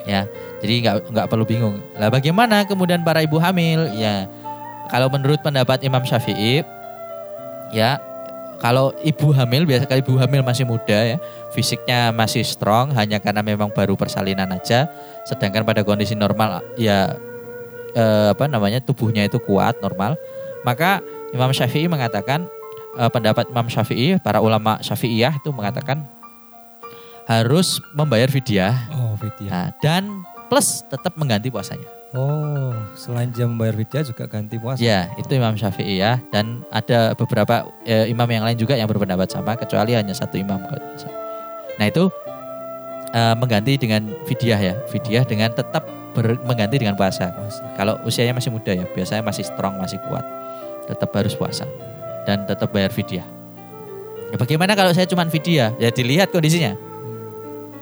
Ya. 0.08 0.28
Jadi 0.64 0.74
nggak 0.88 0.96
nggak 1.12 1.28
perlu 1.28 1.44
bingung. 1.44 1.80
Lah 2.00 2.08
bagaimana 2.08 2.64
kemudian 2.64 3.04
para 3.04 3.20
ibu 3.20 3.36
hamil? 3.40 3.92
Ya 3.96 4.28
kalau 4.88 5.08
menurut 5.12 5.40
pendapat 5.44 5.84
Imam 5.84 6.04
Syafi'i 6.04 6.64
ya 7.74 7.98
kalau 8.64 8.96
ibu 9.04 9.36
hamil 9.36 9.68
biasa 9.68 9.90
kalau 9.90 10.00
ibu 10.00 10.16
hamil 10.16 10.40
masih 10.40 10.64
muda 10.64 10.96
ya 10.96 11.18
fisiknya 11.52 12.16
masih 12.16 12.48
strong 12.48 12.96
hanya 12.96 13.20
karena 13.20 13.44
memang 13.44 13.68
baru 13.76 14.00
persalinan 14.00 14.48
aja. 14.56 14.88
Sedangkan 15.28 15.68
pada 15.68 15.84
kondisi 15.84 16.16
normal 16.16 16.64
ya 16.80 17.20
eh, 17.92 18.32
apa 18.32 18.48
namanya 18.48 18.80
tubuhnya 18.80 19.28
itu 19.28 19.36
kuat 19.44 19.80
normal. 19.84 20.16
Maka 20.64 21.04
Imam 21.36 21.52
Syafi'i 21.52 21.92
mengatakan 21.92 22.48
eh, 22.96 23.12
pendapat 23.12 23.52
Imam 23.52 23.68
Syafi'i 23.68 24.16
para 24.24 24.40
ulama 24.40 24.80
Syafi'iyah 24.80 25.44
itu 25.44 25.52
mengatakan 25.52 26.08
harus 27.28 27.84
membayar 27.96 28.32
fidyah. 28.32 28.76
Oh, 28.96 29.03
Nah, 29.48 29.72
dan 29.80 30.24
plus 30.52 30.84
tetap 30.88 31.16
mengganti 31.16 31.48
puasanya. 31.50 32.04
Oh, 32.14 32.78
selain 32.94 33.34
dia 33.34 33.50
membayar 33.50 33.74
Vidya 33.74 34.06
juga 34.06 34.30
ganti 34.30 34.62
puasa. 34.62 34.78
Ya, 34.78 35.10
itu 35.18 35.34
Imam 35.34 35.58
Syafi'i 35.58 35.98
ya. 35.98 36.22
Dan 36.30 36.62
ada 36.70 37.18
beberapa 37.18 37.66
eh, 37.90 38.06
imam 38.06 38.30
yang 38.30 38.46
lain 38.46 38.54
juga 38.54 38.78
yang 38.78 38.86
berpendapat 38.86 39.34
sama, 39.34 39.58
kecuali 39.58 39.98
hanya 39.98 40.14
satu 40.14 40.38
imam. 40.38 40.62
kalau 40.62 40.78
tidak 40.78 41.10
salah. 41.10 41.18
Nah 41.82 41.86
itu 41.90 42.04
eh, 43.18 43.36
mengganti 43.42 43.82
dengan 43.82 44.14
fidyah 44.30 44.60
ya, 44.62 44.74
fidyah 44.94 45.26
dengan 45.26 45.50
tetap 45.58 45.90
ber- 46.14 46.38
mengganti 46.46 46.78
dengan 46.78 46.94
puasa. 46.94 47.34
Puasa. 47.34 47.66
Kalau 47.74 47.98
usianya 48.06 48.38
masih 48.38 48.54
muda 48.54 48.78
ya, 48.78 48.86
biasanya 48.94 49.26
masih 49.26 49.42
strong, 49.50 49.82
masih 49.82 49.98
kuat, 50.06 50.22
tetap 50.86 51.10
harus 51.18 51.34
puasa 51.34 51.66
dan 52.30 52.46
tetap 52.46 52.70
bayar 52.70 52.94
fidyah. 52.94 53.26
Ya, 54.30 54.38
bagaimana 54.38 54.78
kalau 54.78 54.94
saya 54.94 55.10
cuma 55.10 55.26
fidyah? 55.26 55.74
Ya 55.82 55.90
dilihat 55.90 56.30
kondisinya. 56.30 56.78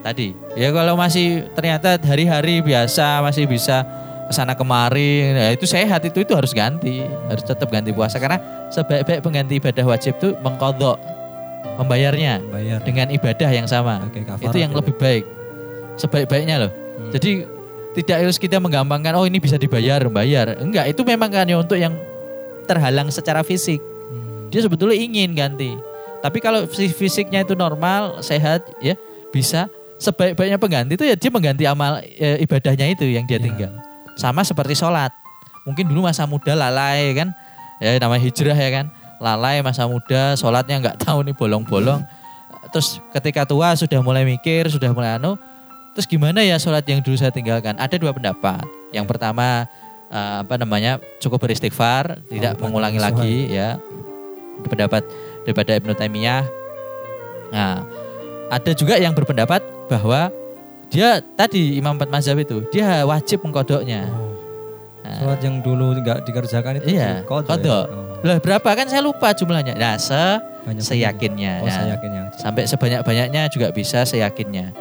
Tadi 0.02 0.34
ya 0.58 0.74
kalau 0.74 0.98
masih 0.98 1.46
ternyata 1.54 1.98
hari-hari 2.02 2.60
biasa 2.62 3.22
masih 3.22 3.46
bisa 3.46 3.86
ke 4.26 4.34
sana 4.34 4.56
kemari 4.56 5.30
ya 5.30 5.54
itu 5.54 5.68
sehat 5.68 6.02
itu 6.04 6.24
itu 6.24 6.34
harus 6.34 6.52
ganti 6.52 7.04
harus 7.30 7.44
tetap 7.44 7.70
ganti 7.70 7.92
puasa 7.92 8.18
karena 8.18 8.40
sebaik-baik 8.72 9.22
pengganti 9.22 9.60
ibadah 9.60 9.86
wajib 9.86 10.18
itu 10.18 10.34
mengkodok 10.42 10.98
membayarnya 11.78 12.42
Bayar. 12.50 12.80
dengan 12.82 13.08
ibadah 13.12 13.50
yang 13.50 13.68
sama 13.68 14.02
Oke, 14.08 14.26
kafarat 14.26 14.50
itu 14.52 14.58
yang 14.58 14.72
ya. 14.74 14.78
lebih 14.82 14.96
baik 14.98 15.24
sebaik-baiknya 15.98 16.58
loh 16.68 16.72
Hmm. 16.92 17.08
jadi 17.10 17.32
tidak 17.98 18.18
harus 18.22 18.38
kita 18.38 18.60
menggampangkan 18.62 19.16
oh 19.18 19.26
ini 19.26 19.42
bisa 19.42 19.56
dibayar 19.58 19.98
bayar 20.06 20.60
enggak 20.60 20.92
itu 20.92 21.02
memang 21.02 21.32
kan 21.34 21.48
ya 21.50 21.58
untuk 21.58 21.80
yang 21.80 21.96
terhalang 22.68 23.10
secara 23.10 23.42
fisik 23.42 23.80
Hmm. 23.82 24.52
dia 24.52 24.62
sebetulnya 24.62 25.00
ingin 25.00 25.32
ganti 25.34 25.72
tapi 26.22 26.38
kalau 26.38 26.68
si 26.70 26.92
fisiknya 26.92 27.42
itu 27.42 27.56
normal 27.56 28.20
sehat 28.22 28.70
ya 28.84 28.94
bisa 29.32 29.72
sebaik-baiknya 30.02 30.58
pengganti 30.58 30.98
itu 30.98 31.06
ya 31.06 31.14
dia 31.14 31.30
mengganti 31.30 31.64
amal 31.70 32.02
e, 32.02 32.42
ibadahnya 32.42 32.90
itu 32.90 33.06
yang 33.06 33.30
dia 33.30 33.38
Ya. 33.38 33.46
tinggal. 33.46 33.72
Sama 34.18 34.42
seperti 34.42 34.74
sholat. 34.74 35.14
Mungkin 35.62 35.86
dulu 35.86 36.10
masa 36.10 36.26
muda 36.26 36.58
lalai 36.58 37.14
kan? 37.14 37.30
Ya 37.78 38.02
namanya 38.02 38.26
hijrah 38.26 38.58
ya 38.58 38.70
kan? 38.82 38.86
Lalai 39.22 39.62
masa 39.62 39.86
muda 39.86 40.34
sholatnya 40.34 40.82
nggak 40.82 40.98
tahu 41.06 41.22
nih 41.22 41.38
bolong-bolong. 41.38 42.02
Terus 42.74 42.98
ketika 43.14 43.46
tua 43.46 43.78
sudah 43.78 44.02
mulai 44.02 44.26
mikir 44.26 44.66
sudah 44.74 44.90
mulai 44.90 45.22
anu 45.22 45.38
terus 45.92 46.08
gimana 46.08 46.40
ya 46.42 46.56
sholat 46.58 46.82
yang 46.90 47.06
dulu 47.06 47.14
saya 47.14 47.30
tinggalkan? 47.30 47.78
Ada 47.78 48.02
dua 48.02 48.10
pendapat. 48.10 48.66
Yang 48.90 49.06
pertama 49.06 49.70
eh, 50.10 50.36
apa 50.42 50.58
namanya 50.58 50.98
cukup 51.22 51.46
beristighfar 51.46 52.26
tidak 52.26 52.58
mengulangi 52.58 52.98
lagi 52.98 53.54
ya. 53.54 53.78
Pendapat 54.66 55.06
daripada 55.46 55.78
Ibnu 55.78 55.94
Taimiyah. 55.94 56.44
Nah 57.54 57.86
ada 58.52 58.72
juga 58.76 59.00
yang 59.00 59.16
berpendapat 59.16 59.64
bahwa 59.92 60.32
dia 60.88 61.20
tadi 61.36 61.76
Imam 61.76 62.00
Empat 62.00 62.08
Mazhab 62.08 62.40
itu 62.40 62.64
dia 62.72 63.04
wajib 63.04 63.44
mengkodoknya 63.44 64.08
Oh. 64.08 64.32
Nah, 65.02 65.18
Sholat 65.18 65.42
yang 65.42 65.60
dulu 65.60 65.98
nggak 65.98 66.24
dikerjakan 66.24 66.78
itu 66.78 66.94
Iya, 66.94 67.26
kodok. 67.26 67.50
kodok. 67.52 67.86
Ya? 67.90 67.98
Oh, 67.98 68.22
lah 68.22 68.38
berapa 68.38 68.70
kan 68.72 68.86
saya 68.86 69.02
lupa 69.02 69.34
jumlahnya 69.34 69.74
nah 69.74 69.98
se 69.98 70.16
banyak 70.62 70.80
seyakinnya 70.80 71.60
Oh, 71.60 71.68
Nah, 71.68 71.74
saya 71.74 71.88
yakin 71.98 72.12
yang. 72.14 72.28
sampai 72.38 72.64
sebanyak-banyaknya 72.64 73.50
juga 73.50 73.74
bisa 73.74 74.06
seyakinnya. 74.06 74.72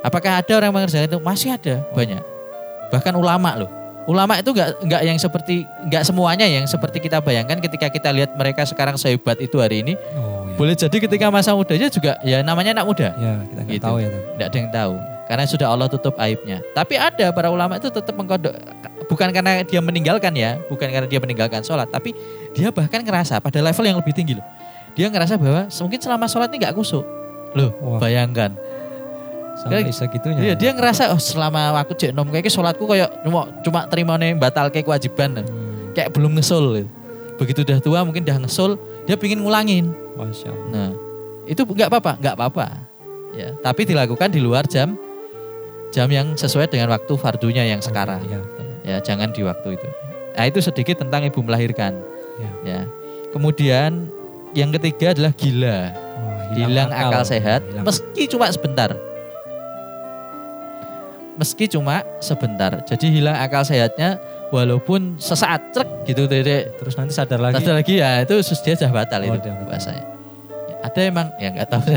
Apakah 0.00 0.38
ada 0.38 0.52
orang 0.54 0.70
mengerjakan 0.70 1.10
itu? 1.10 1.18
Masih 1.18 1.50
ada 1.52 1.82
banyak. 1.90 2.22
Bahkan 2.88 3.12
ulama 3.12 3.58
loh. 3.58 3.70
Ulama 4.06 4.40
itu 4.40 4.48
nggak 4.48 4.80
nggak 4.80 5.02
yang 5.04 5.18
seperti 5.18 5.66
nggak 5.84 6.00
semuanya 6.00 6.46
yang 6.46 6.64
seperti 6.64 6.96
kita 6.96 7.20
bayangkan 7.20 7.58
ketika 7.58 7.90
kita 7.90 8.08
lihat 8.08 8.32
mereka 8.32 8.64
sekarang 8.64 8.96
sehebat 8.96 9.36
itu 9.36 9.58
hari 9.58 9.84
ini. 9.84 9.98
Oh. 10.16 10.47
Boleh 10.58 10.74
jadi 10.74 10.96
ketika 10.98 11.30
masa 11.30 11.54
mudanya 11.54 11.86
juga 11.86 12.18
ya 12.20 12.42
namanya 12.42 12.74
anak 12.74 12.84
muda. 12.84 13.08
Ya, 13.14 13.32
kita 13.46 13.60
nggak 13.62 13.76
Gitu. 13.78 13.86
tahu 13.86 13.96
ya. 14.02 14.08
Nggak 14.34 14.46
ada 14.50 14.58
yang 14.58 14.70
tahu 14.74 14.92
karena 15.28 15.44
sudah 15.46 15.66
Allah 15.70 15.86
tutup 15.86 16.14
aibnya. 16.18 16.58
Tapi 16.74 16.98
ada 16.98 17.26
para 17.30 17.48
ulama 17.48 17.78
itu 17.78 17.86
tetap 17.86 18.12
mengkodok 18.12 18.58
bukan 19.06 19.28
karena 19.30 19.62
dia 19.62 19.80
meninggalkan 19.80 20.32
ya, 20.34 20.58
bukan 20.66 20.88
karena 20.90 21.06
dia 21.06 21.20
meninggalkan 21.22 21.62
sholat, 21.62 21.88
tapi 21.88 22.12
dia 22.52 22.68
bahkan 22.68 23.00
ngerasa 23.00 23.38
pada 23.38 23.62
level 23.62 23.84
yang 23.86 23.96
lebih 24.02 24.12
tinggi 24.12 24.36
loh. 24.36 24.44
Dia 24.92 25.06
ngerasa 25.08 25.38
bahwa 25.38 25.70
mungkin 25.70 26.00
selama 26.02 26.26
sholat 26.26 26.50
ini 26.50 26.66
nggak 26.66 26.74
kusuk. 26.74 27.06
Loh, 27.56 27.70
Wah. 27.80 28.02
bayangkan. 28.02 28.52
Sampai 29.58 29.90
segitunya. 29.90 30.38
Iya, 30.38 30.54
ya? 30.54 30.54
dia 30.54 30.70
ngerasa 30.70 31.10
oh 31.10 31.18
selama 31.18 31.74
aku 31.82 31.94
cek 31.98 32.14
nom 32.14 32.30
kayak 32.30 32.46
sholatku 32.46 32.86
kayak 32.86 33.10
cuma 33.26 33.50
cuma 33.66 33.80
terima 33.90 34.14
nih 34.14 34.34
batal 34.38 34.70
kayak 34.70 34.86
kewajiban. 34.86 35.42
Hmm. 35.42 35.90
Kayak 35.98 36.14
belum 36.14 36.38
ngesul. 36.38 36.64
gitu. 36.78 36.90
Begitu 37.38 37.58
udah 37.66 37.78
tua 37.82 37.98
mungkin 38.06 38.22
udah 38.22 38.38
ngesul, 38.46 38.78
dia 39.08 39.16
pingin 39.16 39.40
ngulangin. 39.40 39.96
Masya 40.20 40.52
Allah. 40.52 40.68
Nah, 40.68 40.90
itu 41.48 41.64
nggak 41.64 41.88
apa-apa, 41.88 42.12
nggak 42.20 42.34
apa-apa. 42.36 42.66
Ya, 43.32 43.56
tapi 43.64 43.88
dilakukan 43.88 44.28
di 44.28 44.40
luar 44.44 44.68
jam 44.68 45.00
jam 45.88 46.08
yang 46.12 46.36
sesuai 46.36 46.68
dengan 46.68 46.92
waktu 46.92 47.16
fardunya 47.16 47.64
yang 47.64 47.80
sekarang. 47.80 48.20
Betul. 48.28 48.68
Ya, 48.84 49.00
jangan 49.00 49.32
di 49.32 49.40
waktu 49.40 49.80
itu. 49.80 49.88
Nah, 50.36 50.44
itu 50.44 50.60
sedikit 50.60 51.00
tentang 51.00 51.24
ibu 51.24 51.40
melahirkan. 51.40 51.96
Ya. 52.36 52.52
Ya. 52.68 52.80
Kemudian 53.32 54.12
yang 54.52 54.68
ketiga 54.76 55.16
adalah 55.16 55.32
gila. 55.32 55.92
Wah, 55.96 56.44
hilang 56.52 56.90
akal, 56.92 57.24
sehat 57.24 57.60
Hilang. 57.64 57.84
meski 57.84 58.22
cuma 58.28 58.48
sebentar 58.48 58.90
meski 61.38 61.64
cuma 61.70 62.02
sebentar 62.18 62.82
jadi 62.82 63.06
hilang 63.12 63.36
akal 63.38 63.62
sehatnya 63.62 64.18
walaupun 64.48 65.16
sesaat 65.16 65.72
cek 65.72 65.88
gitu 66.04 66.24
dedek 66.24 66.76
Terus 66.76 66.94
nanti 66.94 67.12
sadar 67.12 67.38
lagi. 67.38 67.58
Ada 67.58 67.72
lagi 67.74 67.94
ya 67.96 68.22
itu 68.22 68.34
sus- 68.40 68.60
dia 68.60 68.72
sudah 68.72 68.90
batal 68.90 69.20
Oh, 69.22 69.34
itu 69.34 69.44
dia 69.44 69.54
bahasanya 69.60 70.04
Ya, 70.68 70.76
ada 70.82 71.00
emang 71.02 71.26
ya 71.36 71.48
nggak 71.50 71.68
tahu 71.68 71.82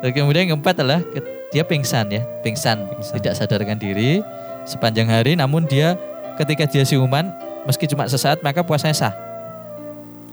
Dan 0.00 0.10
kemudian 0.12 0.44
yang 0.44 0.52
keempat 0.54 0.74
adalah 0.78 1.00
dia 1.48 1.62
pingsan 1.62 2.10
ya 2.10 2.22
pingsan, 2.42 2.84
Pingsan. 2.90 3.14
tidak 3.16 3.34
sadarkan 3.34 3.78
diri 3.78 4.20
sepanjang 4.64 5.06
hari 5.06 5.32
namun 5.32 5.64
dia 5.64 5.94
ketika 6.34 6.66
dia 6.66 6.82
siuman 6.82 7.30
meski 7.62 7.86
cuma 7.86 8.04
sesaat 8.04 8.40
maka 8.40 8.60
puasanya 8.60 8.92
sah 8.92 9.14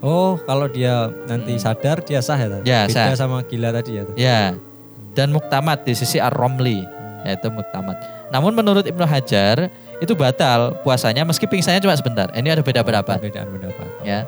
Oh, 0.01 0.33
kalau 0.41 0.65
dia 0.65 1.13
nanti 1.23 1.53
Hmm. 1.53 1.61
sadar 1.61 2.01
dia 2.01 2.17
sah 2.19 2.33
ya? 2.33 2.57
Ya, 2.65 2.79
Beda 2.89 3.13
sah. 3.13 3.21
sama 3.21 3.45
gila 3.45 3.69
tadi 3.69 3.91
ya. 3.93 4.03
Ya. 4.17 4.41
Dan 5.13 5.29
muktamad 5.29 5.85
di 5.85 5.93
sisi 5.93 6.17
Ar-Romli, 6.17 6.81
yaitu 7.23 7.47
muktamad. 7.49 7.97
Namun 8.29 8.51
menurut 8.53 8.83
Ibnu 8.83 9.03
Hajar 9.03 9.69
itu 9.97 10.13
batal 10.13 10.77
puasanya 10.81 11.21
meski 11.21 11.45
pingsannya 11.45 11.79
cuma 11.79 11.93
sebentar. 11.93 12.27
Ini 12.33 12.57
ada 12.57 12.63
beda 12.65 12.81
pendapat 12.81 13.21
Perbedaan 13.21 13.49
pendapat. 13.49 13.87
ya. 14.01 14.25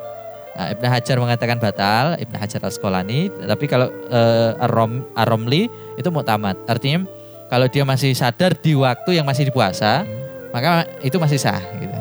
Nah, 0.54 0.70
Ibnu 0.70 0.86
Hajar 0.86 1.16
mengatakan 1.18 1.58
batal, 1.58 2.14
Ibnu 2.14 2.36
Hajar 2.38 2.62
Al-Asqalani, 2.62 3.26
tapi 3.42 3.66
kalau 3.66 3.90
eh, 4.06 4.62
Ar-Rom, 4.62 5.02
Ar-Romli 5.18 5.66
itu 5.98 6.08
muktamad. 6.14 6.54
Artinya 6.70 7.02
kalau 7.50 7.66
dia 7.66 7.82
masih 7.82 8.14
sadar 8.14 8.54
di 8.54 8.78
waktu 8.78 9.18
yang 9.18 9.26
masih 9.26 9.50
dipuasa, 9.50 10.06
Hmm. 10.06 10.14
maka 10.54 10.86
itu 11.02 11.18
masih 11.18 11.42
sah 11.42 11.58
gitu. 11.82 11.90
Ya. 11.90 12.00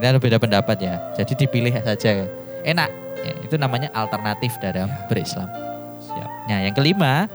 Ini 0.00 0.04
ada 0.16 0.18
beda 0.18 0.40
pendapat 0.40 0.80
ya. 0.80 0.96
Jadi 1.12 1.44
dipilih 1.44 1.76
saja. 1.84 2.24
Enak. 2.64 2.88
Ya, 3.20 3.32
itu 3.44 3.56
namanya 3.56 3.92
alternatif 3.92 4.52
dalam 4.60 4.88
Ya. 4.88 5.04
berislam. 5.04 5.48
Siap. 6.00 6.28
Nah, 6.48 6.60
yang 6.64 6.72
kelima 6.72 7.28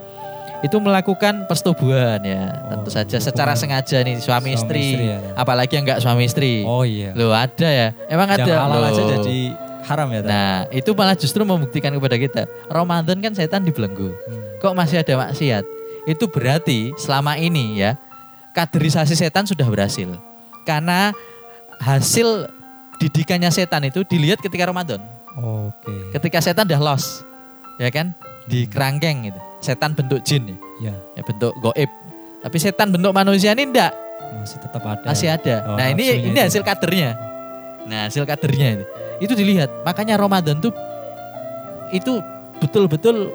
itu 0.60 0.76
melakukan 0.80 1.48
persetubuhan 1.48 2.20
ya. 2.24 2.52
Oh, 2.68 2.80
Tentu 2.80 2.90
saja 2.92 3.18
secara 3.20 3.56
sengaja 3.56 4.04
nih 4.04 4.20
suami, 4.20 4.24
suami 4.24 4.50
istri. 4.60 4.84
istri 4.96 5.06
ya. 5.08 5.20
Apalagi 5.40 5.80
yang 5.80 5.84
enggak 5.88 6.00
suami 6.04 6.28
istri. 6.28 6.68
Oh 6.68 6.84
iya. 6.84 7.16
Loh 7.16 7.32
ada 7.32 7.70
ya. 7.70 7.88
Emang 8.12 8.28
Yang 8.28 8.48
ada. 8.50 8.54
halal 8.68 8.84
aja 8.92 9.02
jadi 9.20 9.40
haram 9.88 10.08
ya. 10.12 10.20
Tat? 10.22 10.30
Nah, 10.30 10.56
itu 10.70 10.90
malah 10.94 11.16
justru 11.16 11.42
membuktikan 11.48 11.90
kepada 11.96 12.16
kita, 12.20 12.42
Ramadan 12.68 13.18
kan 13.24 13.34
setan 13.34 13.64
dibelenggu. 13.64 14.12
Hmm. 14.12 14.60
Kok 14.60 14.76
masih 14.76 15.02
ada 15.02 15.14
maksiat? 15.28 15.64
Itu 16.06 16.28
berarti 16.28 16.92
selama 17.00 17.40
ini 17.40 17.80
ya, 17.80 17.96
kaderisasi 18.54 19.16
setan 19.16 19.48
sudah 19.48 19.66
berhasil. 19.66 20.12
Karena 20.68 21.16
hasil 21.80 22.52
didikannya 23.00 23.50
setan 23.50 23.88
itu 23.88 24.04
dilihat 24.04 24.44
ketika 24.44 24.68
Ramadan. 24.68 25.00
Oke. 25.40 26.12
Ketika 26.12 26.44
setan 26.44 26.68
udah 26.68 26.82
lost, 26.84 27.24
ya 27.80 27.88
kan? 27.90 28.12
Di 28.46 28.68
kerangkeng 28.68 29.32
gitu. 29.32 29.40
Setan 29.60 29.92
bentuk 29.92 30.24
jin 30.24 30.56
ya, 30.80 30.96
Ya, 31.14 31.22
bentuk 31.22 31.52
goib. 31.60 31.92
Tapi 32.40 32.56
setan 32.56 32.90
bentuk 32.90 33.12
manusia 33.12 33.52
ini 33.52 33.68
enggak, 33.68 33.92
masih 34.40 34.58
tetap 34.64 34.80
ada. 34.82 35.04
masih 35.04 35.28
ada. 35.28 35.56
Oh, 35.68 35.76
nah, 35.76 35.92
ini 35.92 36.04
ini 36.24 36.32
itu. 36.32 36.40
hasil 36.40 36.64
kadernya. 36.64 37.12
Nah, 37.84 38.08
hasil 38.08 38.24
kadernya 38.24 38.80
itu. 38.80 38.86
Itu 39.20 39.34
dilihat. 39.36 39.84
Makanya 39.84 40.16
Ramadan 40.16 40.64
tuh 40.64 40.72
itu 41.92 42.24
betul-betul 42.58 43.34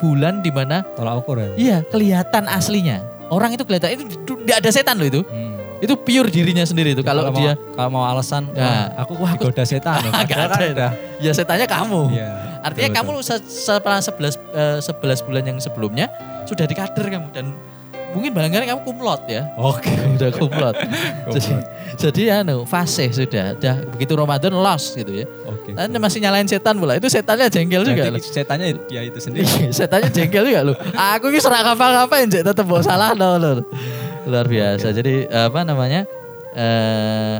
bulan 0.00 0.40
di 0.40 0.48
mana 0.48 0.82
Tolak 0.96 1.22
ukur 1.22 1.36
ya. 1.38 1.48
iya 1.54 1.76
kelihatan 1.84 2.48
aslinya. 2.48 3.04
Orang 3.28 3.52
itu 3.52 3.62
kelihatan 3.62 3.96
itu 3.96 4.04
tidak 4.24 4.56
ada 4.64 4.70
setan 4.72 4.96
loh 4.96 5.08
itu. 5.08 5.20
Hmm. 5.28 5.60
Itu 5.82 5.98
pure 5.98 6.30
dirinya 6.30 6.62
sendiri 6.62 6.94
itu. 6.94 7.02
Kalau 7.02 7.26
dia 7.34 7.58
kalau 7.74 7.90
mau 7.90 8.06
alasan 8.06 8.46
Ya. 8.54 8.62
wah, 8.62 9.02
aku 9.02 9.12
Wah, 9.18 9.34
aku- 9.34 9.50
digoda 9.50 9.66
setan. 9.66 9.98
Nggak 10.04 10.14
Padahal 10.14 10.46
ada 10.46 10.54
kan 10.54 10.70
udah. 10.70 10.90
ya 11.18 11.32
setannya 11.34 11.66
kamu. 11.66 12.00
Iya. 12.14 12.28
Artinya 12.62 12.88
Betul, 12.94 12.98
kamu 13.02 13.12
se- 13.20 13.48
setelah 13.66 13.98
11 13.98 14.38
eh, 14.54 14.78
11 14.78 15.26
bulan 15.26 15.42
yang 15.44 15.58
sebelumnya 15.58 16.06
sudah 16.46 16.62
dikader 16.62 17.10
kamu 17.10 17.28
dan 17.34 17.50
mungkin 18.12 18.30
barangkali 18.30 18.68
kamu 18.68 18.80
kumlot 18.84 19.26
ya. 19.26 19.50
Oke. 19.58 19.90
Udah 20.14 20.30
kumlot. 20.30 20.76
jadi 21.34 21.50
jadi 21.92 22.22
anu 22.40 22.62
fase 22.62 23.10
sudah. 23.10 23.58
Udah 23.58 23.82
begitu 23.90 24.14
Ramadan 24.14 24.54
lost 24.54 24.94
gitu 24.94 25.10
ya. 25.10 25.26
Oke. 25.44 25.74
Tapi 25.74 25.98
masih 25.98 26.22
nyalain 26.22 26.46
setan 26.46 26.78
pula. 26.78 26.94
Itu 26.94 27.10
setannya 27.10 27.50
jengkel 27.50 27.82
juga 27.82 28.06
loh. 28.06 28.22
Jadi 28.22 28.30
setannya 28.30 28.66
dia 28.86 29.02
itu 29.02 29.18
sendiri. 29.18 29.74
setannya 29.74 30.08
jengkel 30.08 30.46
juga 30.46 30.62
loh. 30.62 30.76
Aku 30.94 31.26
ini 31.26 31.42
serak 31.42 31.66
apa-ngapain 31.66 32.30
Jek 32.30 32.46
tetep 32.46 32.62
bawa 32.62 32.86
salah 32.86 33.10
lho. 33.12 33.66
Luar 34.24 34.46
biasa. 34.46 34.92
Jadi 34.92 35.26
apa 35.26 35.60
namanya? 35.62 36.06
eh 36.52 37.38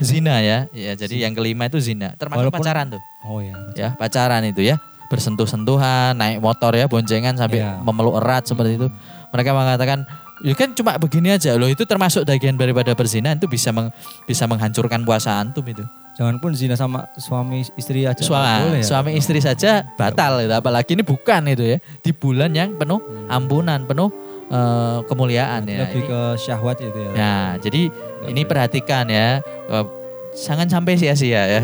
zina 0.00 0.40
ya. 0.40 0.68
Ya, 0.72 0.92
jadi 0.92 1.24
yang 1.28 1.32
kelima 1.32 1.68
itu 1.68 1.78
zina. 1.78 2.12
Termasuk 2.16 2.48
Walaupun- 2.48 2.60
pacaran 2.60 2.86
tuh. 2.92 3.02
Oh 3.24 3.38
ya. 3.40 3.54
Ya, 3.74 3.88
pacaran 3.94 4.42
itu 4.44 4.64
ya. 4.64 4.76
Bersentuh-sentuhan, 5.08 6.16
naik 6.16 6.40
motor 6.40 6.72
ya, 6.72 6.88
boncengan 6.88 7.36
sampai 7.36 7.60
Iya. 7.60 7.84
memeluk 7.84 8.16
erat 8.16 8.48
seperti 8.48 8.80
itu. 8.80 8.88
Mereka 9.28 9.50
mengatakan, 9.52 10.08
ya 10.40 10.52
kan 10.52 10.72
cuma 10.72 10.96
begini 10.96 11.32
aja 11.32 11.52
loh. 11.56 11.68
Itu 11.68 11.84
termasuk 11.84 12.24
bagian 12.24 12.56
daripada 12.56 12.96
perzinahan 12.96 13.36
itu 13.36 13.44
bisa 13.44 13.68
meng- 13.70 13.92
bisa 14.24 14.48
menghancurkan 14.48 15.04
puasa 15.04 15.36
antum 15.36 15.64
itu. 15.64 15.84
Jangan 16.12 16.40
pun 16.40 16.52
zina 16.52 16.76
sama 16.76 17.08
suami 17.16 17.64
istri 17.76 18.04
aja. 18.04 18.20
Suami, 18.20 18.68
boleh 18.68 18.80
ya? 18.80 18.84
suami 18.84 19.10
istri 19.16 19.40
saja 19.40 19.84
batal 19.96 20.40
itu. 20.40 20.52
Apalagi 20.52 20.92
ini 20.92 21.04
bukan 21.04 21.44
itu 21.46 21.64
ya. 21.64 21.78
Di 22.00 22.12
bulan 22.12 22.52
yang 22.52 22.76
penuh 22.76 23.00
ampunan, 23.28 23.84
penuh 23.84 24.12
eh, 24.52 24.98
kemuliaan 25.08 25.64
ya. 25.64 25.88
Lebih 25.88 26.02
ke 26.06 26.20
syahwat 26.36 26.76
itu 26.84 26.98
ya. 26.98 27.12
Ya, 27.16 27.36
jadi 27.58 27.88
ini 28.28 28.42
perhatikan 28.44 29.08
ya. 29.08 29.40
Eh, 29.68 29.86
Jangan 30.32 30.64
sampai 30.64 30.96
sia-sia 30.96 31.44
ya. 31.44 31.60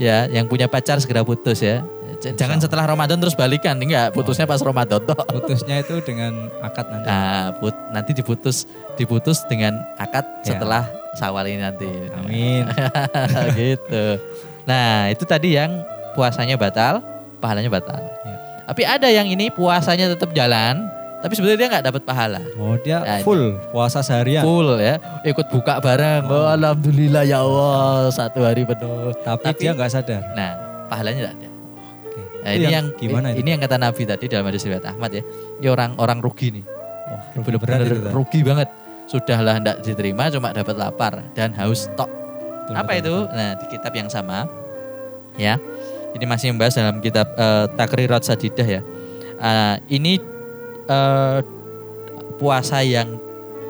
Ya, 0.00 0.24
yang 0.32 0.48
punya 0.48 0.64
pacar 0.64 0.96
segera 0.96 1.20
putus 1.20 1.60
ya. 1.60 1.84
Jangan 2.22 2.56
setelah 2.56 2.88
Ramadan 2.88 3.20
terus 3.20 3.36
balikan. 3.36 3.76
Enggak, 3.76 4.16
putusnya 4.16 4.48
pas 4.48 4.62
Ramadan 4.64 5.02
toh. 5.02 5.18
Putusnya 5.28 5.82
itu 5.82 6.00
dengan 6.00 6.48
akad 6.64 6.88
nanti. 6.88 7.06
Nah, 7.10 7.52
put, 7.60 7.74
nanti 7.92 8.16
diputus 8.16 8.64
diputus 8.96 9.44
dengan 9.44 9.76
akad 10.00 10.24
Ya. 10.40 10.56
setelah 10.56 10.82
Sawal 11.12 11.44
ini 11.52 11.60
nanti. 11.60 11.84
Amin. 12.16 12.64
gitu. 13.60 14.16
Nah, 14.64 15.12
itu 15.12 15.28
tadi 15.28 15.60
yang 15.60 15.84
puasanya 16.16 16.56
batal, 16.56 17.04
pahalanya 17.44 17.68
batal. 17.68 18.00
Ya. 18.00 18.36
Tapi 18.72 18.82
ada 18.88 19.08
yang 19.12 19.28
ini 19.28 19.52
puasanya 19.52 20.08
tetap 20.16 20.32
jalan, 20.32 20.88
tapi 21.22 21.32
sebenarnya 21.32 21.58
dia 21.58 21.68
nggak 21.70 21.84
dapat 21.86 22.02
pahala. 22.02 22.40
Oh 22.58 22.74
dia 22.76 22.98
Ya, 23.00 23.22
full 23.22 23.54
puasa 23.70 24.02
seharian. 24.02 24.42
Full 24.42 24.76
ya, 24.76 24.98
ikut 25.22 25.46
buka 25.48 25.78
bareng. 25.78 26.26
Oh, 26.26 26.50
alhamdulillah 26.50 27.22
ya 27.22 27.40
Allah, 27.40 28.10
satu 28.10 28.42
hari 28.42 28.66
penuh. 28.66 29.14
Tapi, 29.22 29.42
Tapi- 29.46 29.60
dia 29.62 29.70
nggak 29.72 29.88
sadar. 29.88 30.22
Nah, 30.34 30.50
pahalanya 30.90 31.18
tidak 31.22 31.32
ada. 31.38 31.48
Oke. 32.02 32.20
Nah, 32.42 32.50
Itu 32.50 32.58
ini 32.58 32.74
yang, 32.74 32.86
gimana 32.98 33.26
itu? 33.30 33.38
ini 33.40 33.48
yang 33.54 33.60
kata 33.62 33.76
Nabi 33.78 34.02
tadi 34.02 34.24
dalam 34.26 34.44
hadis 34.44 34.62
riwayat 34.66 34.84
Ahmad 34.84 35.10
ya. 35.14 35.22
Ini 35.62 35.66
orang-orang 35.70 36.18
rugi 36.18 36.48
nih. 36.58 36.64
Wah, 36.66 37.22
berat 37.32 37.44
Bener-bener 37.46 37.78
itu. 37.86 38.02
Tat. 38.02 38.12
rugi 38.12 38.40
banget. 38.42 38.68
Sudahlah 39.02 39.54
hendak 39.58 39.76
diterima 39.82 40.30
cuma 40.30 40.50
dapat 40.50 40.74
lapar 40.74 41.20
dan 41.34 41.52
haus 41.54 41.90
tok. 41.94 42.08
Betul, 42.08 42.74
Apa 42.74 42.92
betul, 42.94 43.02
itu? 43.02 43.14
betul. 43.18 43.36
Nah, 43.36 43.50
di 43.58 43.66
kitab 43.68 43.92
yang 43.92 44.08
sama 44.08 44.46
ya. 45.36 45.54
Ini 46.12 46.24
masih 46.24 46.52
membahas 46.52 46.76
dalam 46.76 47.00
kitab 47.00 47.24
eh, 47.34 47.66
Takrirat 47.72 48.22
Sadidah 48.22 48.68
ya. 48.68 48.80
Ah, 49.36 49.80
ini 49.88 50.16
eh, 50.92 51.38
puasa 52.36 52.84
yang 52.84 53.16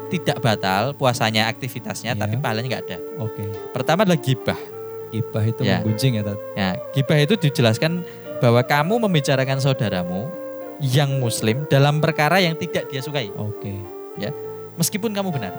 tidak 0.09 0.43
batal, 0.45 0.93
puasanya 0.93 1.49
aktivitasnya 1.49 2.13
Iya. 2.13 2.21
tapi 2.21 2.35
pahalanya 2.37 2.69
nggak 2.69 2.85
ada. 2.85 2.99
Oke. 3.19 3.45
Pertama 3.73 4.05
adalah 4.05 4.21
gibah. 4.21 4.59
Gibah 5.09 5.45
itu 5.45 5.61
Ya. 5.63 5.81
menggunjing 5.81 6.21
ya, 6.21 6.23
Tat. 6.23 6.39
Ya, 6.53 6.69
gibah 6.93 7.17
itu 7.17 7.35
dijelaskan 7.39 8.05
bahwa 8.41 8.61
kamu 8.61 9.09
membicarakan 9.09 9.57
saudaramu 9.57 10.29
yang 10.81 11.17
muslim 11.17 11.65
dalam 11.69 12.03
perkara 12.03 12.41
yang 12.41 12.57
tidak 12.57 12.89
dia 12.89 13.01
sukai. 13.01 13.31
Oke. 13.33 13.73
Meskipun 14.73 15.13
kamu 15.13 15.31
benar. 15.31 15.53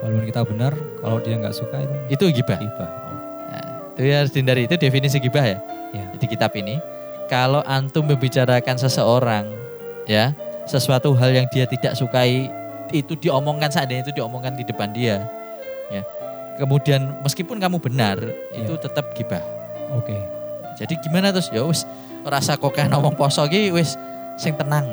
Walaupun 0.00 0.24
kita 0.26 0.42
benar, 0.44 0.72
kalau 1.00 1.18
dia 1.18 1.34
nggak 1.38 1.54
suka 1.54 1.76
itu 1.80 1.94
Itu 2.10 2.24
gibah. 2.34 2.58
gibah. 2.60 2.90
Oh, 2.90 3.18
Nah, 3.48 3.64
itu 3.88 4.00
ya 4.02 4.14
harus 4.20 4.32
dihindari. 4.32 4.62
Itu 4.66 4.76
definisi 4.76 5.16
gibah 5.16 5.44
ya. 5.44 5.58
Ya. 5.92 6.04
Di 6.12 6.26
kitab 6.26 6.52
ini. 6.52 6.76
Kalau 7.26 7.64
antum 7.64 8.04
membicarakan 8.04 8.76
seseorang 8.76 9.48
ya, 10.04 10.36
sesuatu 10.66 11.12
hal 11.16 11.30
yang 11.34 11.46
dia 11.50 11.66
tidak 11.66 11.98
sukai 11.98 12.48
itu 12.92 13.16
diomongkan 13.16 13.72
seandainya 13.72 14.04
itu 14.04 14.14
diomongkan 14.14 14.52
di 14.54 14.64
depan 14.66 14.92
dia. 14.92 15.24
Ya. 15.88 16.02
Kemudian 16.60 17.16
meskipun 17.24 17.56
kamu 17.56 17.80
benar, 17.80 18.20
itu 18.52 18.72
tetap 18.76 19.16
gibah. 19.16 19.40
Oke. 19.96 20.14
Jadi 20.76 21.00
gimana 21.00 21.32
terus? 21.32 21.48
Ya 21.52 21.64
wis 21.64 21.84
rasa 22.24 22.56
kok 22.56 22.72
kayak 22.72 22.92
ngomong 22.92 23.16
poso 23.16 23.44
ki 23.48 23.72
wis 23.72 23.96
sing 24.36 24.56
tenang. 24.56 24.88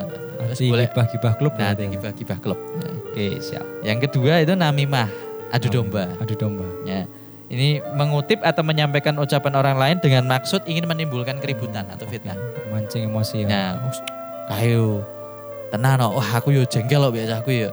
Wis 0.47 0.59
Anti 0.59 0.71
boleh. 0.71 0.87
gibah-gibah 0.87 1.33
klub 1.35 1.53
Nah, 1.59 1.75
berarti 1.75 1.83
ya. 1.83 1.89
gibah-gibah 1.99 2.37
klub. 2.39 2.59
Nah, 2.79 2.93
Oke, 3.11 3.43
siap. 3.43 3.65
Yang 3.83 4.07
kedua 4.07 4.39
itu 4.39 4.53
namimah, 4.55 5.09
adu 5.51 5.67
domba. 5.67 6.07
Adu 6.23 6.33
domba. 6.39 6.63
Ya. 6.87 7.03
Ini 7.49 7.81
mengutip 7.97 8.39
atau 8.45 8.61
menyampaikan 8.61 9.17
ucapan 9.17 9.53
orang 9.57 9.75
lain 9.81 9.97
dengan 9.99 10.29
maksud 10.29 10.63
ingin 10.69 10.85
menimbulkan 10.85 11.41
keributan 11.41 11.89
atau 11.89 12.05
fitnah. 12.05 12.37
Mancing 12.69 13.09
emosi 13.09 13.43
ya. 13.43 13.49
Nah, 13.49 13.89
kayu 14.47 15.01
tenan 15.69 16.01
no. 16.01 16.17
wah 16.17 16.29
aku 16.37 16.49
yo 16.53 16.65
jengkel 16.65 16.99
loh 17.01 17.11
biasa 17.13 17.41
aku 17.41 17.49
yo. 17.53 17.69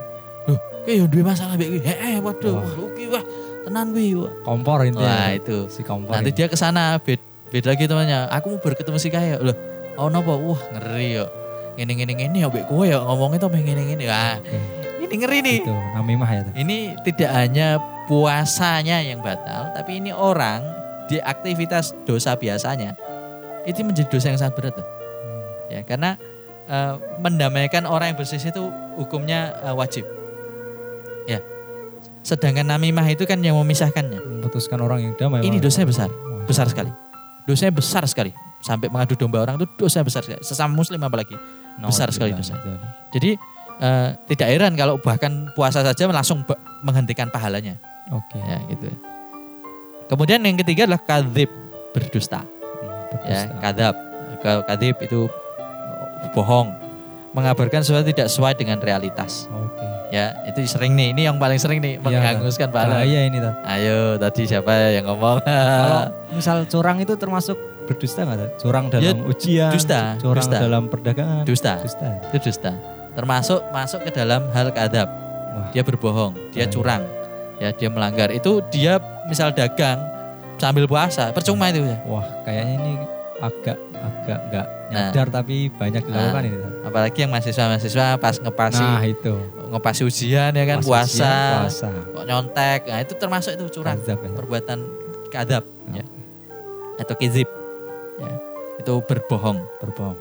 Loh, 0.47 0.57
kayak 0.87 0.95
yo 1.01 1.05
duwe 1.11 1.23
masalah 1.25 1.59
biasa 1.59 1.83
Heeh, 1.83 2.17
waduh, 2.23 2.55
Wah. 2.55 2.63
wah, 2.63 2.75
oke 2.87 3.03
wah, 3.11 3.23
tenan 3.67 3.85
kuwi. 3.91 4.07
Kompor 4.45 4.79
intinya. 4.87 5.27
Wah, 5.27 5.29
itu. 5.35 5.57
Si 5.67 5.81
kompor. 5.83 6.13
Nanti 6.15 6.31
ini. 6.31 6.37
dia 6.37 6.47
ke 6.47 6.55
sana 6.55 6.95
bed, 7.01 7.19
beda 7.51 7.73
lagi 7.75 7.83
temannya. 7.89 8.31
Aku 8.31 8.55
mau 8.55 8.59
berketemu 8.61 8.97
si 8.97 9.09
kayak 9.11 9.43
loh. 9.43 9.57
Oh 9.97 10.07
nopo, 10.07 10.37
wah 10.37 10.61
ngeri 10.77 11.17
yo. 11.17 11.25
Ngene 11.77 11.93
ngene 11.93 12.13
ngene 12.17 12.37
ya 12.41 12.47
mbek 12.49 12.65
kowe 12.65 12.85
ya 12.85 12.97
ngomongnya 13.01 13.37
tuh 13.43 13.49
ngene 13.53 13.81
ngene. 13.93 14.03
Wah, 14.09 14.37
ini 14.97 15.15
ngeri 15.17 15.37
nih. 15.45 15.57
Itu 15.61 15.73
namimah 15.73 16.29
ya. 16.29 16.41
Ini 16.57 16.77
tidak 17.05 17.29
hanya 17.33 17.77
puasanya 18.07 19.03
yang 19.03 19.21
batal, 19.21 19.73
tapi 19.77 20.01
ini 20.01 20.09
orang 20.09 20.63
di 21.05 21.21
aktivitas 21.21 21.93
dosa 22.03 22.33
biasanya 22.33 22.97
itu 23.67 23.83
menjadi 23.83 24.07
dosa 24.07 24.31
yang 24.31 24.39
sangat 24.39 24.55
berat. 24.55 24.73
tuh. 24.79 24.85
Hmm. 24.87 25.43
Ya, 25.67 25.79
karena 25.83 26.15
eh, 26.67 26.93
mendamaikan 27.19 27.83
orang 27.83 28.13
yang 28.13 28.17
berselisih 28.17 28.51
itu 28.51 28.63
hukumnya 28.95 29.55
eh, 29.63 29.73
wajib. 29.73 30.03
Ya. 31.25 31.39
Sedangkan 32.23 32.67
namimah 32.67 33.07
itu 33.07 33.23
kan 33.23 33.39
yang 33.39 33.55
memisahkannya. 33.57 34.19
Memutuskan 34.43 34.79
orang 34.79 34.99
yang 35.01 35.13
damai. 35.15 35.43
Ini 35.43 35.59
dosanya 35.59 35.87
besar, 35.87 36.09
besar 36.43 36.67
sekali. 36.67 36.91
Dosanya 37.47 37.71
besar 37.71 38.03
sekali. 38.05 38.31
Sampai 38.59 38.89
mengadu 38.89 39.15
domba 39.15 39.39
orang 39.39 39.55
itu 39.55 39.67
dosa 39.77 40.03
besar 40.03 40.23
sekali. 40.23 40.43
Sesama 40.43 40.75
muslim 40.75 40.99
apalagi. 40.99 41.35
besar 41.77 42.09
sekali 42.09 42.33
dosa. 42.33 42.57
Jadi 43.13 43.37
eh, 43.79 44.09
tidak 44.27 44.47
heran 44.49 44.73
kalau 44.73 44.97
bahkan 44.97 45.47
puasa 45.53 45.85
saja 45.85 46.09
langsung 46.09 46.41
menghentikan 46.81 47.29
pahalanya. 47.29 47.77
Oke. 48.09 48.39
Ya 48.39 48.57
gitu. 48.67 48.89
Kemudian 50.07 50.39
yang 50.41 50.55
ketiga 50.57 50.87
adalah 50.87 51.03
kadhib 51.03 51.51
berdusta. 51.91 52.41
Hmm, 52.41 52.47
Ya, 53.27 53.45
berdusta. 53.45 53.55
kadab. 53.61 53.95
Ke- 54.37 54.63
Kadhib 54.65 54.95
itu 55.01 55.19
bohong. 56.31 56.69
Mengabarkan 57.29 57.85
sesuatu 57.85 58.07
tidak 58.07 58.27
sesuai 58.27 58.55
dengan 58.55 58.79
realitas. 58.79 59.45
Oke. 59.51 59.85
Ya, 60.09 60.33
itu 60.47 60.63
sering 60.65 60.95
nih. 60.95 61.11
Ini 61.11 61.29
yang 61.29 61.37
paling 61.37 61.59
sering 61.59 61.77
nih 61.77 61.95
Iya, 61.95 62.01
menghanguskan 62.01 62.71
pahala. 62.71 63.03
Bahaya 63.03 63.19
ini, 63.23 63.37
Tat. 63.37 63.55
Ayo, 63.67 64.15
tadi 64.17 64.47
siapa 64.47 64.71
yang 64.89 65.05
ngomong? 65.05 65.43
Kalau 65.43 66.01
misal 66.37 66.57
curang 66.65 66.97
itu 66.97 67.13
termasuk 67.13 67.59
berdusta 67.85 68.23
nggak? 68.23 68.57
Curang 68.57 68.89
dalam 68.89 69.03
Ya, 69.05 69.13
ujian, 69.21 69.69
dusta, 69.69 70.15
curang 70.17 70.41
dusta. 70.41 70.57
dalam 70.57 70.83
perdagangan. 70.87 71.43
dusta. 71.43 71.73
Dusta. 71.79 72.09
Itu 72.25 72.37
dusta. 72.41 72.71
termasuk 73.13 73.65
masuk 73.69 74.05
ke 74.05 74.11
dalam 74.13 74.45
hal 74.53 74.69
kadab. 74.69 75.09
Wah. 75.09 75.67
Dia 75.73 75.81
berbohong, 75.81 76.37
dia 76.53 76.65
curang, 76.65 77.01
ya 77.57 77.73
dia 77.73 77.89
melanggar. 77.89 78.29
Itu 78.29 78.61
dia 78.69 78.97
misal 79.25 79.49
dagang 79.51 79.97
sambil 80.55 80.85
puasa, 80.85 81.33
percuma 81.33 81.69
itu 81.69 81.81
ya. 81.81 81.97
Wah, 82.05 82.21
kayaknya 82.45 82.73
ini 82.77 82.91
agak 83.37 83.77
agak 83.99 84.39
nggak 84.47 84.67
Nah. 84.87 85.11
nyadar 85.11 85.27
tapi 85.27 85.67
banyak 85.67 85.99
dilakukan 85.99 86.43
ini. 86.47 86.57
Tat. 86.57 86.71
Apalagi 86.87 87.17
yang 87.19 87.31
mahasiswa-mahasiswa 87.31 88.07
pas 88.15 88.35
ngepasi 88.39 88.79
Nah, 88.79 89.03
itu. 89.03 89.35
ngepasi 89.67 90.01
ujian 90.01 90.51
ya 90.51 90.63
kan 90.65 90.79
puasa, 90.79 91.11
ujian, 91.27 91.59
puasa. 91.59 91.89
kok 91.91 92.23
nyontek. 92.23 92.79
Nah, 92.87 92.99
itu 93.03 93.13
termasuk 93.13 93.51
itu 93.53 93.65
curang, 93.69 93.99
Kazab 93.99 94.17
ya. 94.17 94.31
perbuatan 94.31 94.79
kadab 95.27 95.63
Nah, 95.85 95.99
ya. 95.99 96.05
atau 96.97 97.15
kizib. 97.15 97.51
Ya. 98.15 98.31
Itu 98.79 99.03
berbohong. 99.03 99.59
Berbohong. 99.77 100.15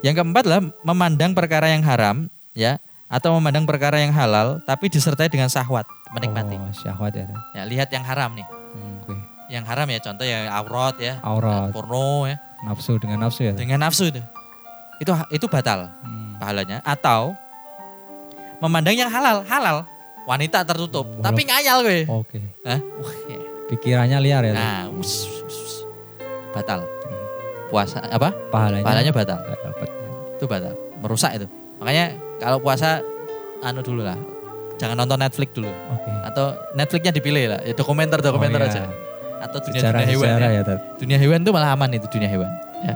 Yang 0.00 0.14
keempat 0.16 0.42
adalah 0.42 0.62
memandang 0.80 1.36
perkara 1.36 1.68
yang 1.68 1.84
haram, 1.84 2.32
ya, 2.56 2.80
atau 3.06 3.36
memandang 3.36 3.68
perkara 3.68 4.00
yang 4.00 4.10
halal, 4.10 4.64
tapi 4.64 4.88
disertai 4.88 5.28
dengan 5.28 5.52
syahwat, 5.52 5.84
menikmati. 6.10 6.56
Oh, 6.56 6.72
syahwat 6.72 7.12
ya. 7.12 7.28
Ya, 7.52 7.62
lihat 7.68 7.92
yang 7.92 8.08
haram 8.08 8.32
nih. 8.32 8.46
Hmm, 8.72 9.04
oke. 9.04 9.14
Yang 9.48 9.64
haram 9.64 9.86
ya, 9.86 9.98
contoh 9.98 10.24
ya 10.24 10.38
aurat 10.48 10.96
ya, 10.96 11.14
Aurat, 11.20 11.72
porno 11.72 12.24
ya, 12.24 12.36
nafsu 12.60 12.98
dengan 12.98 13.18
nafsu 13.22 13.40
ya. 13.44 13.52
Dengan 13.52 13.78
nafsu 13.80 14.08
itu. 14.08 14.22
Itu 14.98 15.10
itu 15.30 15.46
batal 15.46 15.90
Hmm. 16.02 16.34
pahalanya. 16.36 16.82
Atau 16.82 17.34
memandang 18.58 18.94
yang 18.94 19.06
halal, 19.06 19.46
halal, 19.46 19.86
wanita 20.24 20.62
tertutup, 20.62 21.06
Walau- 21.08 21.24
tapi 21.24 21.46
ngayal 21.46 21.78
gue. 21.82 22.00
Oke. 22.06 22.38
Hah? 22.66 22.80
Wah, 22.98 23.16
ya. 23.30 23.38
Pikirannya 23.68 24.18
liar 24.18 24.42
ya. 24.42 24.52
Nah, 24.52 24.82
us, 24.96 25.28
us, 25.44 25.56
us. 25.60 25.74
batal. 26.50 26.82
Puasa 27.68 28.00
apa? 28.00 28.32
Pahalanya, 28.48 28.80
Pahalanya 28.82 29.12
batal. 29.12 29.38
dapat. 29.44 29.88
ya. 29.92 30.08
Itu 30.34 30.44
batal. 30.48 30.72
Merusak 30.98 31.36
itu. 31.36 31.46
Makanya 31.78 32.04
kalau 32.40 32.58
puasa 32.58 33.04
anu 33.60 33.84
dulu 33.84 34.02
lah. 34.02 34.16
Jangan 34.78 34.94
nonton 34.96 35.18
Netflix 35.18 35.52
dulu. 35.52 35.68
Oke. 35.68 36.10
Atau 36.24 36.54
Netflixnya 36.72 37.12
dipilih 37.12 37.44
lah. 37.50 37.60
Ya 37.60 37.74
dokumenter 37.74 38.18
dokumenter 38.18 38.62
Oh, 38.62 38.66
iya. 38.66 38.72
aja. 38.72 38.82
Atau 39.38 39.58
dunia, 39.62 39.80
Sejarah 39.80 40.00
dunia 40.02 40.10
hewan. 40.10 40.26
sejarah 40.28 40.50
Ya. 40.50 40.62
ya. 40.62 40.76
Dunia 40.98 41.18
hewan 41.18 41.38
itu 41.40 41.50
malah 41.50 41.70
aman 41.72 41.90
itu 41.92 42.06
dunia 42.10 42.28
hewan. 42.28 42.50
Ya. 42.82 42.94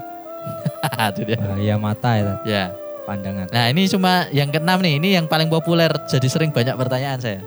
dunia. 1.17 1.37
Bahaya 1.39 1.75
mata 1.77 2.11
ya. 2.15 2.35
Ya. 2.43 2.65
Pandangan. 3.03 3.47
Nah 3.51 3.67
ini 3.67 3.91
cuma 3.91 4.31
yang 4.31 4.49
keenam 4.49 4.79
nih. 4.79 4.99
Ini 4.99 5.09
yang 5.19 5.27
paling 5.27 5.51
populer. 5.51 5.91
Jadi 6.07 6.27
sering 6.27 6.51
banyak 6.51 6.75
pertanyaan 6.75 7.19
saya. 7.19 7.41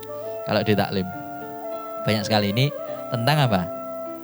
Kalau 0.44 0.60
di 0.60 0.72
taklim. 0.72 1.06
Banyak 2.04 2.22
sekali 2.22 2.52
ini 2.52 2.68
tentang 3.08 3.48
apa? 3.48 3.64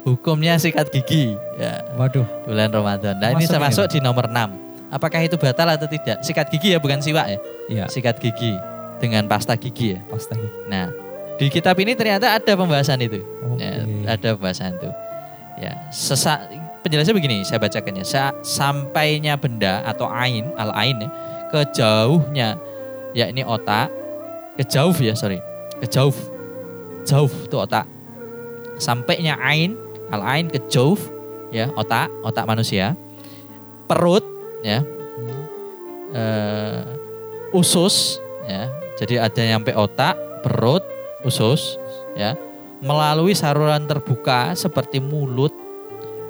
Hukumnya 0.02 0.58
sikat 0.58 0.90
gigi. 0.90 1.32
Ya. 1.56 1.80
Waduh. 1.96 2.26
bulan 2.44 2.68
Ramadan. 2.68 3.16
Nah 3.16 3.32
ini 3.32 3.44
Masuk 3.44 3.52
saya 3.52 3.62
masuk 3.62 3.84
ini. 3.86 3.92
di 3.92 3.98
nomor 4.00 4.26
6. 4.28 4.92
Apakah 4.92 5.20
itu 5.24 5.40
batal 5.40 5.68
atau 5.72 5.88
tidak? 5.88 6.20
Sikat 6.20 6.52
gigi 6.52 6.76
ya 6.76 6.78
bukan 6.78 7.00
siwak 7.00 7.26
ya. 7.26 7.38
Iya. 7.66 7.84
Sikat 7.88 8.20
gigi 8.20 8.52
dengan 9.00 9.24
pasta 9.24 9.56
gigi 9.56 9.96
ya. 9.96 10.00
Pasta 10.04 10.36
gigi. 10.36 10.52
Nah 10.68 10.92
di 11.38 11.46
kitab 11.48 11.76
ini 11.80 11.96
ternyata 11.96 12.36
ada 12.36 12.52
pembahasan 12.56 13.00
itu. 13.02 13.20
Oke. 13.22 13.62
Ya, 13.62 13.82
ada 14.08 14.28
pembahasan 14.36 14.76
itu. 14.76 14.90
Ya, 15.60 15.72
sesa, 15.92 16.48
penjelasannya 16.82 17.16
begini, 17.16 17.36
saya 17.44 17.60
bacakannya. 17.60 18.04
Sa, 18.04 18.32
sampainya 18.42 19.36
benda 19.36 19.84
atau 19.86 20.08
ain, 20.08 20.48
al 20.56 20.72
ain 20.74 20.96
ya, 20.98 21.08
ke 21.52 21.60
jauhnya, 21.76 22.56
ya 23.12 23.28
ini 23.28 23.44
otak, 23.44 23.92
ke 24.56 24.64
jauh 24.66 24.96
ya 24.98 25.12
sorry, 25.12 25.38
ke 25.78 25.86
jauh, 25.86 26.14
jauh 27.04 27.30
itu 27.30 27.56
otak. 27.56 27.84
Sampainya 28.80 29.36
ain, 29.38 29.76
al 30.10 30.24
ain 30.24 30.48
ke 30.48 30.58
jauh, 30.72 30.98
ya 31.52 31.68
otak, 31.76 32.08
otak 32.24 32.48
manusia, 32.48 32.96
perut, 33.86 34.24
ya, 34.64 34.80
Hmm. 35.12 35.44
eh, 36.16 36.80
usus 37.52 38.16
ya 38.48 38.72
jadi 38.96 39.28
ada 39.28 39.42
nyampe 39.44 39.76
otak 39.76 40.16
perut 40.40 40.80
usus 41.22 41.78
ya 42.14 42.34
melalui 42.82 43.32
saluran 43.32 43.86
terbuka 43.86 44.52
seperti 44.54 44.98
mulut 44.98 45.54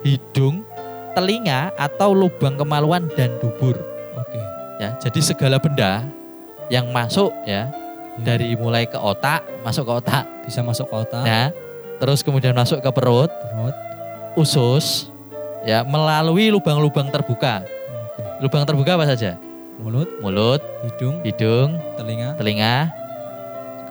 hidung 0.04 0.62
telinga 1.12 1.72
atau 1.76 2.12
lubang 2.12 2.56
kemaluan 2.56 3.08
dan 3.16 3.32
dubur 3.40 3.76
Oke. 4.16 4.40
ya 4.80 4.96
jadi 5.00 5.20
segala 5.20 5.56
benda 5.60 6.04
yang 6.68 6.88
masuk 6.90 7.32
ya 7.44 7.72
Ya. 8.12 8.36
dari 8.36 8.52
mulai 8.60 8.84
ke 8.84 9.00
otak 9.00 9.40
masuk 9.64 9.88
ke 9.88 9.92
otak 10.04 10.24
bisa 10.44 10.60
masuk 10.60 10.84
kota. 10.84 11.24
ya 11.24 11.48
terus 11.96 12.20
kemudian 12.20 12.52
masuk 12.52 12.84
ke 12.84 12.90
perut 12.92 13.32
Perut. 13.32 13.72
usus 14.36 15.08
ya 15.64 15.80
melalui 15.80 16.52
lubang-lubang 16.52 17.08
terbuka 17.08 17.64
Oke. 17.64 18.44
lubang 18.44 18.68
terbuka 18.68 19.00
apa 19.00 19.08
saja 19.08 19.40
Mulut, 19.80 20.06
mulut 20.20 20.60
hidung, 20.84 21.24
hidung 21.24 21.80
telinga, 21.96 22.36
telinga 22.36 22.92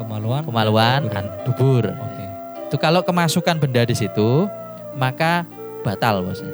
kemaluan, 0.04 0.42
kemaluan, 0.46 1.00
dubur. 1.06 1.14
dan 1.14 1.26
dubur. 1.46 1.84
Oke. 1.88 2.26
Itu 2.72 2.76
kalau 2.80 3.02
kemasukan 3.04 3.60
benda 3.60 3.84
di 3.84 3.96
situ, 3.96 4.48
maka 4.96 5.44
batal 5.86 6.24
bosnya. 6.26 6.52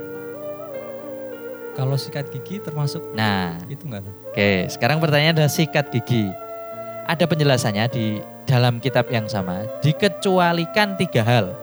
Kalau 1.77 1.93
sikat 1.93 2.33
gigi 2.33 2.57
termasuk 2.57 3.05
Nah, 3.13 3.53
itu 3.69 3.85
enggak 3.85 4.09
oke. 4.09 4.51
Sekarang 4.65 4.97
pertanyaan 4.97 5.37
adalah 5.37 5.53
sikat 5.53 5.93
gigi. 5.93 6.25
Ada 7.05 7.29
penjelasannya 7.29 7.85
di 7.93 8.05
dalam 8.49 8.81
kitab 8.81 9.05
yang 9.13 9.29
sama. 9.29 9.69
Dikecualikan 9.85 10.97
tiga 10.97 11.21
hal. 11.21 11.53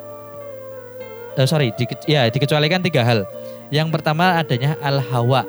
Eh, 1.34 1.46
sorry, 1.50 1.74
dike, 1.74 1.98
ya 2.06 2.30
dikecualikan 2.30 2.78
tiga 2.78 3.02
hal. 3.02 3.26
Yang 3.74 3.90
pertama 3.90 4.38
adanya 4.38 4.78
al 4.78 5.02
hawa, 5.02 5.42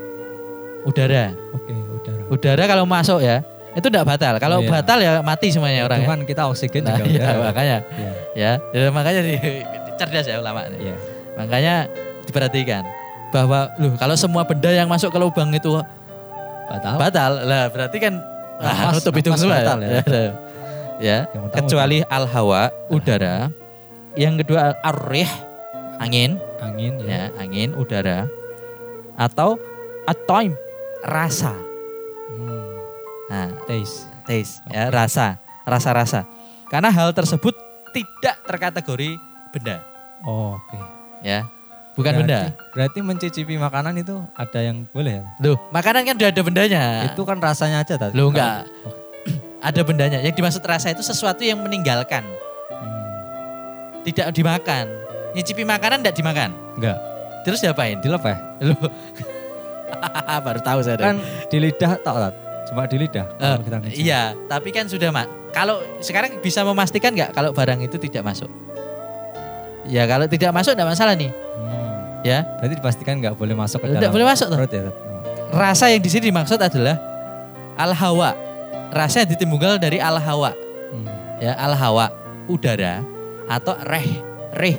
udara. 0.81 1.37
Oke, 1.53 1.73
udara. 1.77 2.21
Udara 2.33 2.63
kalau 2.65 2.89
masuk 2.89 3.21
ya, 3.21 3.45
itu 3.75 3.85
tidak 3.91 4.07
batal. 4.07 4.33
Kalau 4.39 4.57
Iya. 4.59 4.69
batal 4.71 4.97
ya 4.97 5.11
mati 5.19 5.51
semuanya 5.51 5.83
orang. 5.83 5.99
Itu 5.99 6.07
ya. 6.07 6.11
kan 6.15 6.19
kita 6.23 6.41
oksigen 6.47 6.81
Nah, 6.81 6.95
juga 6.95 7.03
iya, 7.05 7.19
udara. 7.19 7.39
makanya 7.43 7.77
Iya. 7.91 8.11
ya, 8.33 8.51
ya 8.71 8.89
makanya 8.89 9.21
di, 9.21 9.33
cerdas 9.95 10.25
ya 10.25 10.35
ulama. 10.39 10.63
Iya. 10.71 10.95
Makanya 11.35 11.73
diperhatikan 12.23 12.83
bahwa 13.29 13.67
loh 13.75 13.93
kalau 13.99 14.15
semua 14.15 14.47
benda 14.47 14.71
yang 14.71 14.87
masuk 14.87 15.11
ke 15.11 15.19
lubang 15.19 15.51
itu 15.51 15.75
Batal. 16.65 16.95
batal, 16.97 17.31
lah 17.43 17.67
berarti 17.69 17.97
kan 17.99 18.13
ah, 18.57 18.89
Nafas- 18.89 18.93
nutup 18.97 19.13
hidung 19.13 19.35
nafas 19.35 19.43
semua 19.43 19.57
batal 19.59 19.77
ya. 19.77 19.89
ya. 19.99 20.25
ya. 20.97 21.17
Kecuali 21.53 22.01
al 22.07 22.25
hawa 22.25 22.71
udara, 22.87 23.51
yang 24.15 24.39
kedua 24.39 24.73
ar-rih 24.81 25.27
angin 25.99 26.39
angin 26.57 26.97
ya. 27.03 27.05
ya, 27.05 27.23
angin 27.37 27.75
udara 27.75 28.25
atau 29.13 29.59
at-taim 30.03 30.55
rasa. 31.03 31.53
Nah, 33.35 33.51
Taste. 33.67 34.07
taste 34.23 34.63
ya, 34.71 34.87
rasa, 34.87 35.35
rasa-rasa. 35.67 36.23
Karena 36.71 36.87
hal 36.87 37.11
tersebut 37.11 37.51
tidak 37.91 38.39
terkategori 38.47 39.19
benda, 39.51 39.83
Oh, 40.23 40.55
oke. 40.55 40.79
ya. 41.19 41.43
Bukan 41.95 42.11
Berarti- 42.11 42.19
benda. 42.27 42.39
Berarti 42.71 42.99
mencicipi 42.99 43.55
makanan 43.55 43.95
itu 43.95 44.19
ada 44.31 44.59
yang 44.59 44.87
boleh 44.87 45.19
ya? 45.19 45.23
Loh, 45.39 45.55
makanan 45.69 46.03
kan 46.03 46.15
udah 46.15 46.27
ada 46.27 46.41
bendanya. 46.43 46.83
Itu 47.07 47.23
kan 47.23 47.39
rasanya 47.39 47.83
aja 47.83 47.95
tadi. 47.95 48.15
Loh 48.15 48.31
enggak. 48.31 48.67
Ada 49.65 49.81
bendanya. 49.81 50.21
Yang 50.21 50.37
dimaksud 50.37 50.61
rasa 50.61 50.93
itu 50.93 51.01
sesuatu 51.01 51.41
yang 51.41 51.57
meninggalkan, 51.57 52.21
Hmm. 52.69 54.03
tidak 54.05 54.29
dimakan. 54.31 54.85
Nyicipi 55.33 55.65
makanan 55.65 56.05
tidak 56.05 56.15
dimakan. 56.15 56.53
Enggak. 56.77 56.99
Terus 57.47 57.65
diapain? 57.65 57.97
Dilepeh. 57.97 58.37
Loh. 58.61 58.77
Baru 60.45 60.59
tahu 60.61 60.79
saya. 60.85 61.01
Kan 61.01 61.17
di 61.49 61.57
lidah 61.57 61.97
tak? 61.97 62.44
Cuma 62.65 62.89
di 62.89 62.97
lidah. 62.97 63.25
Kalau 63.37 63.61
kita 63.61 63.77
iya, 63.93 64.33
tapi 64.49 64.73
kan 64.73 64.89
sudah 64.89 65.13
mak. 65.13 65.29
Kalau 65.53 65.79
sekarang 66.01 66.41
bisa 66.41 66.65
memastikan 66.65 67.13
nggak 67.13 67.31
kalau 67.31 67.55
barang 67.55 67.79
itu 67.85 67.95
tidak 68.01 68.25
masuk? 68.25 68.49
Ya 69.85 70.03
kalau 70.09 70.25
tidak 70.25 70.49
masuk 70.51 70.73
tidak 70.73 70.89
masalah 70.89 71.13
nih. 71.13 71.29
Hmm. 71.29 72.25
Ya, 72.25 72.41
Berarti 72.57 72.73
dipastikan 72.81 73.21
nggak 73.21 73.37
boleh 73.37 73.53
masuk 73.53 73.85
ke 73.85 73.87
dalam 73.93 74.09
boleh 74.09 74.25
masuk 74.25 74.49
tuh. 74.49 74.57
perut 74.57 74.73
ya. 74.73 74.81
Oh. 74.89 74.93
rasa 75.53 75.93
yang 75.93 76.01
di 76.01 76.09
sini 76.09 76.33
dimaksud 76.33 76.57
adalah 76.57 76.97
al 77.77 77.93
hawa. 77.93 78.33
Rasa 78.89 79.21
yang 79.23 79.29
ditimbulkan 79.29 79.77
dari 79.77 80.01
al 80.01 80.17
hawa. 80.17 80.51
Hmm. 80.89 81.07
ya 81.43 81.53
al 81.59 81.77
hawa 81.77 82.09
udara 82.49 83.01
atau 83.49 83.73
reh 83.85 84.09
reh 84.57 84.77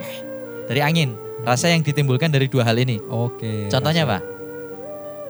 dari 0.66 0.80
angin 0.82 1.14
rasa 1.46 1.70
yang 1.70 1.82
ditimbulkan 1.82 2.30
dari 2.30 2.50
dua 2.50 2.66
hal 2.66 2.78
ini 2.78 2.98
Oke. 3.06 3.70
contohnya 3.70 4.02
rasa 4.06 4.18
apa 4.18 4.18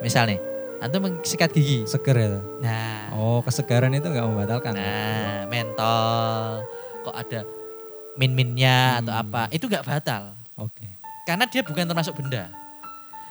misal 0.01 0.29
nih 0.29 0.39
antum 0.79 1.03
sikat 1.21 1.51
gigi 1.51 1.85
Seger 1.85 2.17
ya. 2.17 2.29
Nah 2.61 2.95
Oh, 3.11 3.41
kesegaran 3.41 3.91
itu 3.91 4.05
nggak 4.05 4.25
membatalkan. 4.25 4.73
nah 4.73 5.45
mentol 5.47 6.61
kok 7.01 7.15
ada 7.15 7.41
min 8.15 8.33
minnya 8.33 8.99
atau 8.99 9.13
Hmm. 9.13 9.23
apa 9.23 9.43
itu 9.51 9.65
nggak 9.65 9.83
batal 9.83 10.33
Oke. 10.55 10.85
karena 11.25 11.45
dia 11.45 11.61
bukan 11.61 11.85
termasuk 11.85 12.13
benda 12.15 12.49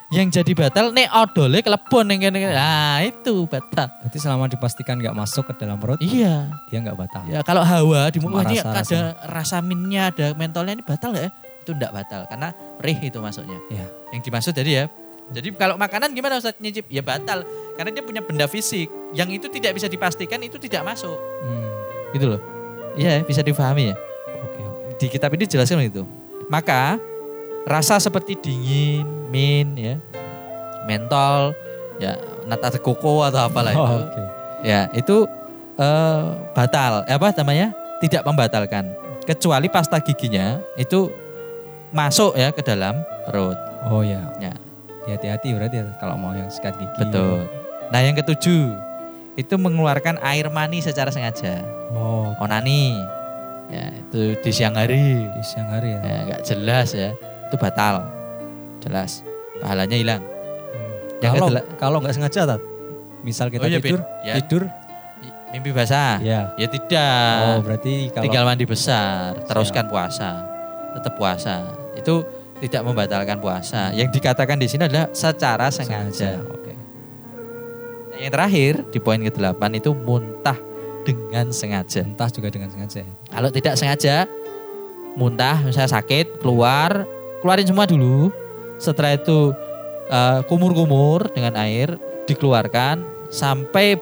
yang 0.08 0.30
jadi 0.30 0.54
batal 0.54 0.90
nek 0.90 1.10
odole 1.12 1.60
kelebon 1.60 2.06
yang 2.08 2.22
kene 2.24 2.46
nah 2.48 3.02
itu 3.02 3.46
batal 3.46 3.90
Berarti 4.00 4.18
selama 4.18 4.46
dipastikan 4.46 4.96
nggak 4.96 5.14
masuk 5.14 5.50
ke 5.50 5.58
dalam 5.58 5.78
perut, 5.78 5.98
iya 6.00 6.46
dia 6.68 6.78
nggak 6.80 6.94
batal. 6.96 7.26
Ya 7.26 7.42
kalau 7.42 7.62
hawa 7.62 8.10
di 8.10 8.22
Cuma 8.22 8.38
mulut 8.38 8.46
ini 8.48 8.62
rasa-rasa. 8.62 8.86
ada 8.86 9.00
rasa 9.28 9.58
minnya, 9.60 10.14
ada 10.14 10.34
mentolnya 10.34 10.78
ini 10.78 10.86
batal 10.86 11.10
ya? 11.12 11.34
Itu 11.62 11.74
enggak 11.74 11.90
batal 11.92 12.22
karena 12.26 12.54
rih 12.78 13.02
itu 13.02 13.18
masuknya. 13.18 13.58
Iya. 13.68 13.86
Yang 14.14 14.22
dimaksud 14.24 14.54
tadi 14.54 14.72
ya. 14.78 14.86
Jadi 15.34 15.58
kalau 15.58 15.76
makanan 15.80 16.14
gimana 16.14 16.38
Ustaz 16.38 16.54
nyicip? 16.62 16.86
Ya 16.86 17.02
batal 17.02 17.42
Karena 17.74 17.90
dia 17.90 18.04
punya 18.06 18.22
benda 18.22 18.46
fisik 18.46 18.88
yang 19.12 19.26
itu 19.34 19.50
tidak 19.50 19.74
bisa 19.74 19.90
dipastikan 19.90 20.38
itu 20.44 20.62
tidak 20.62 20.86
masuk. 20.86 21.18
Hmm. 21.18 21.70
Gitu 22.14 22.26
loh. 22.30 22.42
Iya, 22.96 23.26
bisa 23.28 23.44
difahami 23.44 23.92
ya. 23.92 23.96
Oke, 24.46 24.62
oke. 24.64 24.84
Di 24.96 25.06
kitab 25.12 25.36
ini 25.36 25.44
jelaskan 25.44 25.84
itu. 25.84 26.08
Maka 26.48 26.96
rasa 27.68 28.00
seperti 28.00 28.40
dingin, 28.40 29.04
min 29.28 29.76
ya, 29.76 30.00
mentol, 30.88 31.52
ya 32.00 32.16
nata 32.48 32.72
koko 32.80 33.26
atau 33.28 33.52
apalah 33.52 33.74
itu. 33.76 33.82
Oh, 33.84 34.00
Oke. 34.08 34.22
Ya, 34.64 34.88
itu 34.96 35.28
eh, 35.76 36.24
batal. 36.56 37.04
Eh, 37.06 37.14
Apa 37.14 37.36
namanya? 37.36 37.76
Tidak 38.00 38.24
membatalkan. 38.24 38.96
Kecuali 39.26 39.68
pasta 39.68 39.98
giginya 40.00 40.62
itu 40.78 41.10
masuk 41.90 42.38
ya 42.38 42.54
ke 42.54 42.62
dalam 42.62 43.02
perut. 43.26 43.58
Oh 43.90 44.06
ya. 44.06 44.22
Ya. 44.38 44.54
Hati-hati 45.08 45.54
berarti 45.54 45.76
ya 45.78 45.86
kalau 46.02 46.18
mau 46.18 46.34
yang 46.34 46.50
sikat 46.50 46.74
gigi. 46.76 46.90
Betul. 46.98 47.46
Nah, 47.94 48.00
yang 48.02 48.18
ketujuh 48.18 48.74
itu 49.36 49.54
mengeluarkan 49.56 50.18
air 50.26 50.50
mani 50.50 50.82
secara 50.82 51.14
sengaja. 51.14 51.62
Oh, 51.94 52.34
Onani. 52.42 52.98
Ya, 53.70 53.94
itu 53.94 54.38
di 54.40 54.52
siang 54.54 54.74
hari. 54.74 55.26
di 55.26 55.42
siang 55.46 55.70
hari 55.70 55.94
ya. 55.94 56.00
Ya, 56.02 56.18
nggak 56.26 56.42
jelas 56.42 56.90
ya. 56.94 57.14
Itu 57.50 57.56
batal. 57.58 58.06
Jelas. 58.82 59.22
Pahalanya 59.62 59.98
hilang. 59.98 60.22
Hmm. 60.22 61.22
Yang 61.22 61.34
Kalau 61.34 61.48
kalau 61.78 61.98
nggak 62.02 62.14
sengaja 62.14 62.42
tat. 62.46 62.62
Misal 63.22 63.50
kita 63.50 63.66
Oh, 63.66 63.70
iya, 63.70 63.82
tidur. 63.82 64.02
Ya. 64.22 64.34
tidur, 64.38 64.64
Mimpi 65.50 65.72
basah. 65.72 66.20
ya. 66.22 66.54
Ya 66.58 66.68
tidak. 66.70 67.38
Oh, 67.58 67.60
berarti 67.66 68.14
kalau 68.14 68.24
tinggal 68.28 68.44
mandi 68.46 68.66
besar, 68.68 69.34
teruskan 69.50 69.88
puasa, 69.88 70.46
tetap 70.94 71.14
puasa. 71.18 71.64
Itu 71.98 72.22
tidak 72.64 72.82
membatalkan 72.88 73.38
puasa. 73.44 73.92
Yang 73.92 74.20
dikatakan 74.20 74.56
di 74.56 74.68
sini 74.72 74.88
adalah 74.88 75.12
secara 75.12 75.68
sengaja. 75.68 76.40
Oke. 76.48 76.74
Nah, 78.12 78.18
Yang 78.20 78.32
terakhir 78.32 78.74
di 78.96 79.00
poin 79.04 79.20
ke-8 79.20 79.62
itu 79.76 79.92
muntah 79.92 80.56
dengan 81.04 81.52
sengaja. 81.52 82.02
Entah 82.02 82.30
juga 82.32 82.48
dengan 82.48 82.72
sengaja. 82.72 83.04
Kalau 83.28 83.50
tidak 83.52 83.76
sengaja 83.76 84.26
muntah, 85.20 85.60
misalnya 85.64 85.92
sakit, 85.92 86.40
keluar, 86.40 87.04
keluarin 87.44 87.68
semua 87.68 87.86
dulu. 87.86 88.32
Setelah 88.80 89.16
itu 89.16 89.52
eh, 90.12 90.40
kumur-kumur 90.48 91.32
dengan 91.32 91.56
air 91.60 91.96
dikeluarkan 92.28 93.04
sampai 93.32 94.00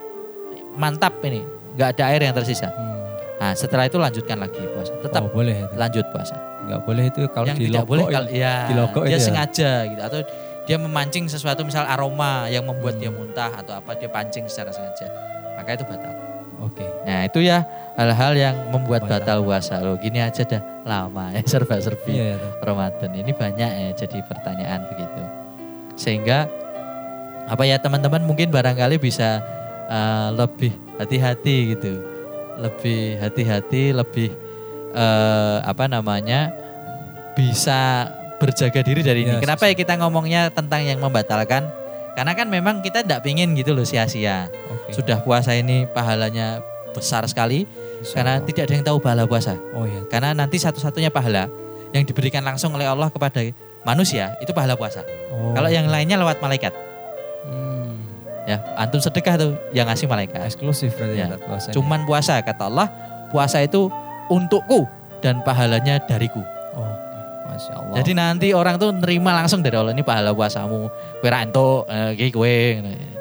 mantap 0.74 1.22
ini, 1.26 1.46
nggak 1.78 1.90
ada 1.98 2.04
air 2.14 2.22
yang 2.26 2.34
tersisa. 2.34 2.70
Hmm. 2.74 2.94
Nah, 3.38 3.52
setelah 3.54 3.86
itu 3.86 4.00
lanjutkan 4.00 4.40
lagi 4.40 4.62
puasa. 4.72 4.94
Tetap 5.04 5.28
oh, 5.28 5.32
boleh 5.34 5.66
ya. 5.66 5.68
Lanjut 5.76 6.06
puasa. 6.16 6.53
Nggak 6.64 6.82
boleh 6.84 7.04
itu 7.08 7.22
kalau 7.30 7.46
yang 7.48 7.58
di 7.60 7.66
tidak 7.68 7.84
boleh 7.84 8.04
ya. 8.04 8.14
kalau 8.14 8.30
ya 8.32 8.54
dia 8.70 9.12
itu 9.12 9.12
ya? 9.12 9.20
sengaja 9.20 9.72
gitu 9.88 10.02
atau 10.02 10.20
dia 10.64 10.78
memancing 10.80 11.26
sesuatu 11.28 11.62
misal 11.62 11.84
aroma 11.84 12.48
yang 12.48 12.64
membuat 12.64 12.96
Hmm. 12.96 13.02
dia 13.04 13.12
muntah 13.12 13.52
atau 13.52 13.76
apa 13.76 13.92
dia 13.96 14.08
pancing 14.08 14.48
secara 14.48 14.72
sengaja 14.72 15.08
maka 15.60 15.76
itu 15.76 15.84
batal. 15.84 16.14
Oke. 16.64 16.88
Nah 17.04 17.28
itu 17.28 17.44
ya 17.44 17.68
hal-hal 17.94 18.32
yang 18.34 18.56
membuat 18.72 19.04
Batal. 19.04 19.20
batal 19.20 19.38
puasa 19.44 19.84
loh. 19.84 20.00
Gini 20.00 20.24
aja 20.24 20.48
dah 20.48 20.64
lama 20.88 21.36
ya 21.36 21.44
serba 21.52 21.76
serbi 21.78 22.16
Iya 22.16 22.24
ya. 22.24 22.36
Tat. 22.40 22.54
Ramadan 22.64 23.12
ini 23.14 23.32
banyak 23.36 23.70
ya 23.70 23.90
jadi 23.94 24.18
pertanyaan 24.24 24.88
begitu 24.88 25.22
sehingga 25.94 26.48
apa 27.46 27.68
ya 27.68 27.76
teman-teman 27.78 28.24
mungkin 28.24 28.48
barangkali 28.50 28.98
bisa 28.98 29.44
eh, 29.86 30.30
lebih 30.32 30.72
hati-hati 30.96 31.76
gitu 31.76 32.00
lebih 32.56 33.20
hati-hati 33.20 33.92
lebih 33.92 34.32
eh, 34.94 35.58
apa 35.62 35.86
namanya 35.86 36.54
bisa 37.34 38.10
berjaga 38.38 38.82
diri 38.82 39.02
dari 39.02 39.24
ini 39.24 39.34
Yes. 39.38 39.42
kenapa 39.42 39.66
ya 39.66 39.74
kita 39.74 39.98
ngomongnya 39.98 40.50
tentang 40.50 40.84
yang 40.84 41.00
membatalkan 41.00 41.66
karena 42.14 42.32
kan 42.34 42.46
memang 42.46 42.80
kita 42.80 43.02
tidak 43.02 43.22
pingin 43.22 43.54
gitu 43.54 43.74
loh 43.74 43.82
sia-sia 43.84 44.52
Oke. 44.70 44.94
sudah 44.94 45.18
puasa 45.20 45.54
ini 45.54 45.88
pahalanya 45.88 46.62
besar 46.94 47.26
sekali 47.26 47.66
Insya 48.00 48.14
karena 48.16 48.34
Allah. 48.38 48.46
tidak 48.46 48.64
ada 48.64 48.74
yang 48.76 48.86
tahu 48.86 48.98
pahala 49.00 49.24
puasa 49.26 49.58
Oh 49.74 49.84
ya. 49.84 50.02
karena 50.08 50.30
nanti 50.32 50.58
satu-satunya 50.58 51.10
pahala 51.10 51.50
yang 51.90 52.04
diberikan 52.04 52.42
langsung 52.42 52.74
oleh 52.74 52.86
Allah 52.86 53.10
kepada 53.10 53.42
manusia 53.84 54.34
itu 54.40 54.50
pahala 54.50 54.74
puasa. 54.74 55.06
Oh. 55.30 55.54
Kalau 55.54 55.70
yang 55.70 55.86
lainnya 55.86 56.18
lewat 56.18 56.42
malaikat. 56.42 56.74
Hmm. 57.46 57.94
Ya, 58.44 58.58
antum 58.74 58.98
sedekah 58.98 59.38
tuh 59.38 59.54
yang 59.72 59.86
ngasih 59.86 60.10
malaikat. 60.10 60.42
eksklusif 60.42 60.90
berarti 60.96 61.16
Ya. 61.16 61.30
ya. 61.30 61.70
Cuman 61.70 62.02
puasa 62.04 62.42
kata 62.42 62.66
Allah, 62.66 62.90
puasa 63.30 63.62
itu 63.62 63.94
untukku 64.32 64.88
dan 65.24 65.40
pahalanya 65.44 66.00
dariku. 66.04 66.44
Oke. 66.76 67.04
Masya 67.54 67.74
Allah. 67.78 67.96
Jadi 68.02 68.12
nanti 68.18 68.48
orang 68.56 68.76
tuh 68.82 68.90
nerima 68.92 69.36
langsung 69.36 69.62
dari 69.62 69.78
Allah 69.78 69.94
ini 69.94 70.02
pahala 70.02 70.34
puasamu. 70.34 70.90
Kowe 71.22 71.30
ra 71.30 71.46
entuk, 71.46 71.86
eh, 71.92 72.32
kowe 72.34 72.54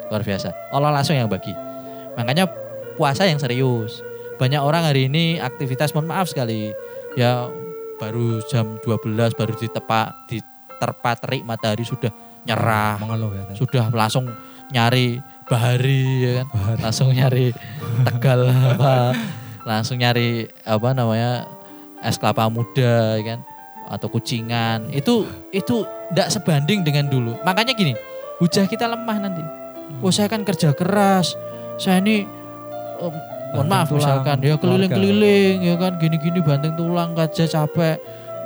luar 0.09 0.21
biasa. 0.23 0.49
Allah 0.73 0.89
langsung 0.89 1.15
yang 1.15 1.29
bagi. 1.29 1.53
Makanya 2.17 2.49
puasa 2.97 3.29
yang 3.29 3.37
serius. 3.37 4.01
Banyak 4.41 4.59
orang 4.59 4.89
hari 4.89 5.07
ini 5.07 5.37
aktivitas 5.37 5.93
mohon 5.93 6.09
maaf 6.09 6.31
sekali. 6.31 6.73
Ya 7.13 7.47
baru 8.01 8.41
jam 8.49 8.81
12 8.81 9.37
baru 9.37 9.53
ditepak 9.53 10.27
diterpa 10.27 11.11
terik 11.21 11.45
matahari 11.45 11.85
sudah 11.85 12.09
nyerah, 12.43 12.97
mengeluh 12.97 13.31
ya. 13.31 13.43
Sudah 13.55 13.87
langsung 13.93 14.33
nyari 14.73 15.21
bahari 15.45 16.25
ya 16.25 16.31
kan. 16.41 16.47
Langsung 16.81 17.13
nyari 17.13 17.53
tegal 18.07 18.49
apa 18.49 19.13
langsung 19.63 19.99
nyari 19.99 20.47
apa 20.67 20.91
namanya 20.91 21.47
es 22.03 22.19
kelapa 22.19 22.47
muda 22.51 23.19
ya 23.19 23.23
kan? 23.23 23.39
Atau 23.87 24.07
kucingan. 24.11 24.91
Itu 24.91 25.27
itu 25.51 25.87
tidak 26.11 26.31
sebanding 26.31 26.83
dengan 26.83 27.07
dulu. 27.07 27.35
Makanya 27.43 27.75
gini 27.75 27.95
hujah 28.39 28.67
kita 28.67 28.87
lemah 28.87 29.17
nanti. 29.19 29.43
Oh 30.03 30.11
saya 30.11 30.27
kan 30.27 30.43
kerja 30.43 30.71
keras. 30.75 31.35
Saya 31.79 31.99
ini 32.03 32.23
em, 32.99 33.13
mohon 33.55 33.67
maaf 33.67 33.89
tulang. 33.89 33.99
misalkan 33.99 34.37
ya 34.43 34.55
keliling-keliling 34.59 35.57
ya 35.63 35.75
kan? 35.79 35.99
Gini-gini 35.99 36.39
banting 36.43 36.75
tulang 36.75 37.15
kerja 37.15 37.47
capek. 37.47 37.97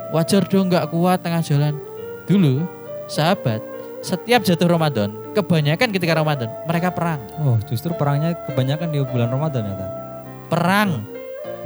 Wajar 0.08 0.42
dong 0.48 0.72
nggak 0.72 0.88
kuat 0.88 1.20
tengah 1.20 1.42
jalan. 1.44 1.76
Dulu 2.24 2.64
sahabat 3.08 3.60
setiap 3.98 4.46
jatuh 4.46 4.68
Ramadan 4.70 5.10
kebanyakan 5.34 5.88
ketika 5.90 6.14
Ramadan 6.18 6.48
mereka 6.64 6.94
perang. 6.94 7.20
Oh, 7.42 7.58
justru 7.66 7.90
perangnya 7.94 8.34
kebanyakan 8.46 8.94
di 8.94 8.98
bulan 9.02 9.28
Ramadan 9.30 9.62
ya, 9.66 9.74
Tat. 9.74 9.90
Perang 10.50 11.18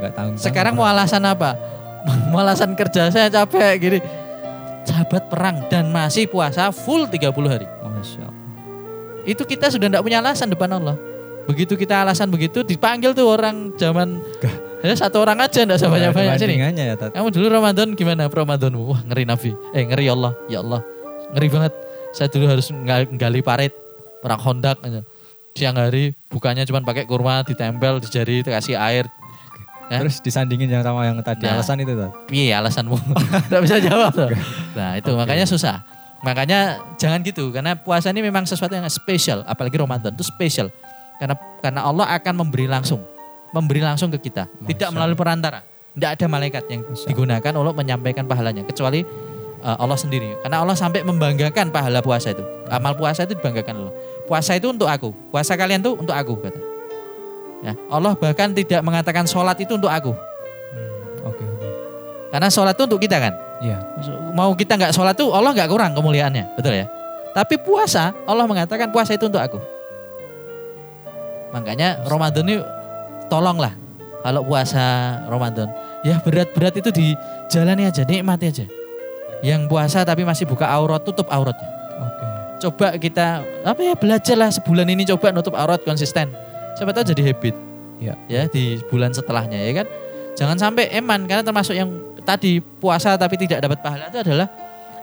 Enggak 0.03 0.19
tahu. 0.19 0.29
Sekarang 0.35 0.75
mau 0.75 0.83
alasan 0.83 1.23
apa? 1.23 1.55
mau 2.35 2.43
alasan 2.43 2.75
kerja 2.75 3.07
saya 3.15 3.31
capek 3.31 3.73
gini. 3.79 3.99
Sahabat 4.83 5.31
perang 5.31 5.63
dan 5.71 5.95
masih 5.95 6.27
puasa 6.27 6.75
full 6.75 7.07
30 7.07 7.31
hari. 7.47 7.71
Masya 7.87 8.27
Allah. 8.27 8.43
Itu 9.23 9.47
kita 9.47 9.71
sudah 9.71 9.87
tidak 9.87 10.03
punya 10.03 10.19
alasan 10.19 10.51
depan 10.51 10.75
Allah. 10.75 10.99
Begitu 11.47 11.79
kita 11.79 12.03
alasan 12.03 12.35
begitu 12.35 12.67
dipanggil 12.67 13.15
tuh 13.15 13.31
orang 13.31 13.71
zaman 13.79 14.19
ya 14.83 14.95
satu 14.99 15.23
orang 15.23 15.39
aja 15.39 15.63
enggak 15.63 15.79
sama 15.79 16.03
banyak-banyak 16.03 16.35
sini. 16.35 16.55
Ya. 16.59 16.99
Kamu 16.99 17.31
dulu 17.31 17.47
Ramadan 17.47 17.95
gimana 17.95 18.27
Ramadanmu? 18.27 18.83
Wah 18.83 19.01
ngeri 19.07 19.23
Nabi. 19.23 19.55
Eh 19.71 19.87
ngeri 19.87 20.11
Allah. 20.11 20.35
Ya 20.51 20.67
Allah. 20.67 20.83
Ngeri 21.39 21.47
banget. 21.47 21.73
Saya 22.11 22.27
dulu 22.27 22.51
harus 22.51 22.67
nggal- 22.75 23.07
nggali 23.15 23.39
parit. 23.47 23.71
Perang 24.19 24.43
hondak. 24.43 24.83
aja. 24.83 25.07
Siang 25.53 25.77
hari 25.77 26.17
bukannya 26.29 26.65
cuma 26.65 26.81
pakai 26.81 27.05
kurma 27.05 27.45
ditempel 27.45 28.01
di 28.01 28.09
jari 28.09 28.41
dikasih 28.41 28.77
air. 28.77 29.05
Ya. 29.93 30.01
Terus 30.01 30.25
disandingin 30.25 30.73
yang 30.73 30.81
sama 30.81 31.05
yang 31.05 31.21
tadi 31.21 31.45
Nah. 31.45 31.61
alasan 31.61 31.77
itu, 31.85 31.93
Tat. 31.93 32.13
piye 32.25 32.49
alasanmu? 32.49 32.97
Tidak 33.53 33.61
bisa 33.61 33.77
jawab. 33.77 34.09
tuh. 34.17 34.33
Nah 34.73 34.97
itu 34.97 35.13
makanya 35.13 35.45
susah. 35.45 35.85
Makanya 36.23 36.81
jangan 36.97 37.21
gitu 37.21 37.53
karena 37.53 37.77
puasa 37.77 38.09
ini 38.09 38.25
memang 38.25 38.49
sesuatu 38.49 38.73
yang 38.73 38.87
spesial, 38.89 39.45
apalagi 39.45 39.77
Ramadan 39.77 40.15
itu 40.15 40.25
spesial. 40.25 40.73
Karena 41.21 41.35
karena 41.61 41.85
Allah 41.85 42.09
akan 42.17 42.47
memberi 42.47 42.65
langsung, 42.65 43.03
memberi 43.53 43.85
langsung 43.85 44.09
ke 44.09 44.31
kita, 44.31 44.49
tidak 44.65 44.89
Masya 44.89 44.97
melalui 44.97 45.19
perantara. 45.19 45.61
Tidak 45.93 46.09
ada 46.09 46.27
malaikat 46.31 46.65
yang 46.73 46.81
Masya 46.87 46.95
Allah. 46.97 47.09
digunakan 47.13 47.53
untuk 47.61 47.75
menyampaikan 47.77 48.25
pahalanya 48.25 48.63
kecuali 48.65 49.05
uh, 49.61 49.77
Allah 49.77 49.99
sendiri. 49.99 50.41
Karena 50.41 50.63
Allah 50.65 50.79
sampai 50.79 51.05
membanggakan 51.05 51.69
pahala 51.69 52.01
puasa 52.01 52.33
itu. 52.33 52.41
Amal 52.71 52.97
puasa 52.97 53.29
itu 53.29 53.37
dibanggakan 53.37 53.75
Allah. 53.83 53.93
Puasa 54.33 54.57
itu 54.57 54.73
untuk 54.73 54.89
aku. 54.89 55.13
Puasa 55.29 55.53
kalian 55.61 55.85
tuh 55.85 55.93
untuk 55.93 56.17
aku 56.17 56.41
kata. 56.41 56.57
Ya, 57.61 57.77
Allah 57.93 58.17
bahkan 58.17 58.49
tidak 58.57 58.81
mengatakan 58.81 59.29
sholat 59.29 59.61
itu 59.61 59.77
untuk 59.77 59.93
aku. 59.93 60.17
Hmm, 60.17 61.29
Oke, 61.29 61.45
oke. 61.45 61.69
Karena 62.33 62.49
sholat 62.49 62.73
itu 62.73 62.89
untuk 62.89 62.97
kita 63.05 63.21
kan. 63.21 63.37
Iya. 63.61 63.77
Mau 64.33 64.57
kita 64.57 64.81
nggak 64.81 64.97
sholat 64.97 65.13
tuh 65.21 65.37
Allah 65.37 65.53
nggak 65.53 65.69
kurang 65.69 65.93
kemuliaannya, 65.93 66.57
betul 66.57 66.73
ya. 66.73 66.89
Tapi 67.37 67.61
puasa 67.61 68.17
Allah 68.25 68.49
mengatakan 68.49 68.89
puasa 68.89 69.13
itu 69.13 69.29
untuk 69.29 69.45
aku. 69.45 69.61
Makanya 71.53 72.01
Ramadan 72.09 72.49
ini 72.49 72.57
tolonglah 73.29 73.77
kalau 74.25 74.49
puasa 74.49 75.21
Ramadan 75.29 75.69
ya 76.09 76.17
berat-berat 76.25 76.81
itu 76.81 76.89
dijalani 76.89 77.85
aja, 77.85 78.01
nikmati 78.09 78.49
aja. 78.49 78.65
Yang 79.45 79.69
puasa 79.69 80.09
tapi 80.09 80.25
masih 80.25 80.49
buka 80.49 80.65
aurat 80.65 81.05
tutup 81.05 81.29
auratnya. 81.29 81.82
Coba 82.63 82.95
kita 82.95 83.43
apa 83.67 83.81
ya 83.83 83.95
belajarlah 83.99 84.55
sebulan 84.55 84.87
ini 84.87 85.03
coba 85.11 85.35
nutup 85.35 85.59
aurat 85.59 85.83
konsisten. 85.83 86.31
Siapa 86.79 86.95
tahu 86.95 87.11
jadi 87.11 87.35
habit. 87.35 87.55
Iya. 87.99 88.15
Ya 88.31 88.43
di 88.47 88.79
bulan 88.87 89.11
setelahnya 89.11 89.59
ya 89.59 89.83
kan. 89.83 89.87
Jangan 90.39 90.57
sampai 90.57 90.95
eman 90.95 91.27
karena 91.27 91.43
termasuk 91.43 91.75
yang 91.75 91.91
tadi 92.23 92.63
puasa 92.63 93.19
tapi 93.19 93.35
tidak 93.35 93.67
dapat 93.67 93.83
pahala 93.83 94.09
itu 94.09 94.23
adalah 94.23 94.47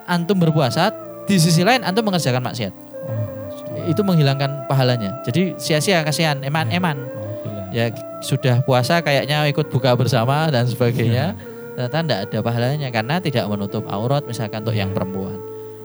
antum 0.08 0.40
berpuasa 0.40 0.90
di 1.28 1.36
sisi 1.36 1.62
lain 1.62 1.84
antum 1.84 2.08
mengerjakan 2.08 2.42
maksiat. 2.42 2.74
Oh, 3.06 3.86
itu 3.86 4.02
menghilangkan 4.02 4.66
pahalanya. 4.66 5.20
Jadi 5.28 5.60
sia-sia 5.60 6.02
kasihan 6.02 6.40
eman-eman. 6.42 6.96
Oh, 6.96 7.36
gila. 7.44 7.64
Ya 7.76 7.86
sudah 8.24 8.64
puasa 8.64 9.04
kayaknya 9.04 9.46
ikut 9.52 9.68
buka 9.68 9.94
bersama 10.00 10.48
dan 10.48 10.64
sebagainya. 10.66 11.36
Ternyata 11.76 11.98
tidak 12.04 12.20
ada 12.28 12.40
pahalanya 12.40 12.90
karena 12.90 13.16
tidak 13.20 13.46
menutup 13.52 13.84
aurat 13.92 14.24
misalkan 14.26 14.64
untuk 14.64 14.76
yang 14.76 14.96
perempuan. 14.96 15.38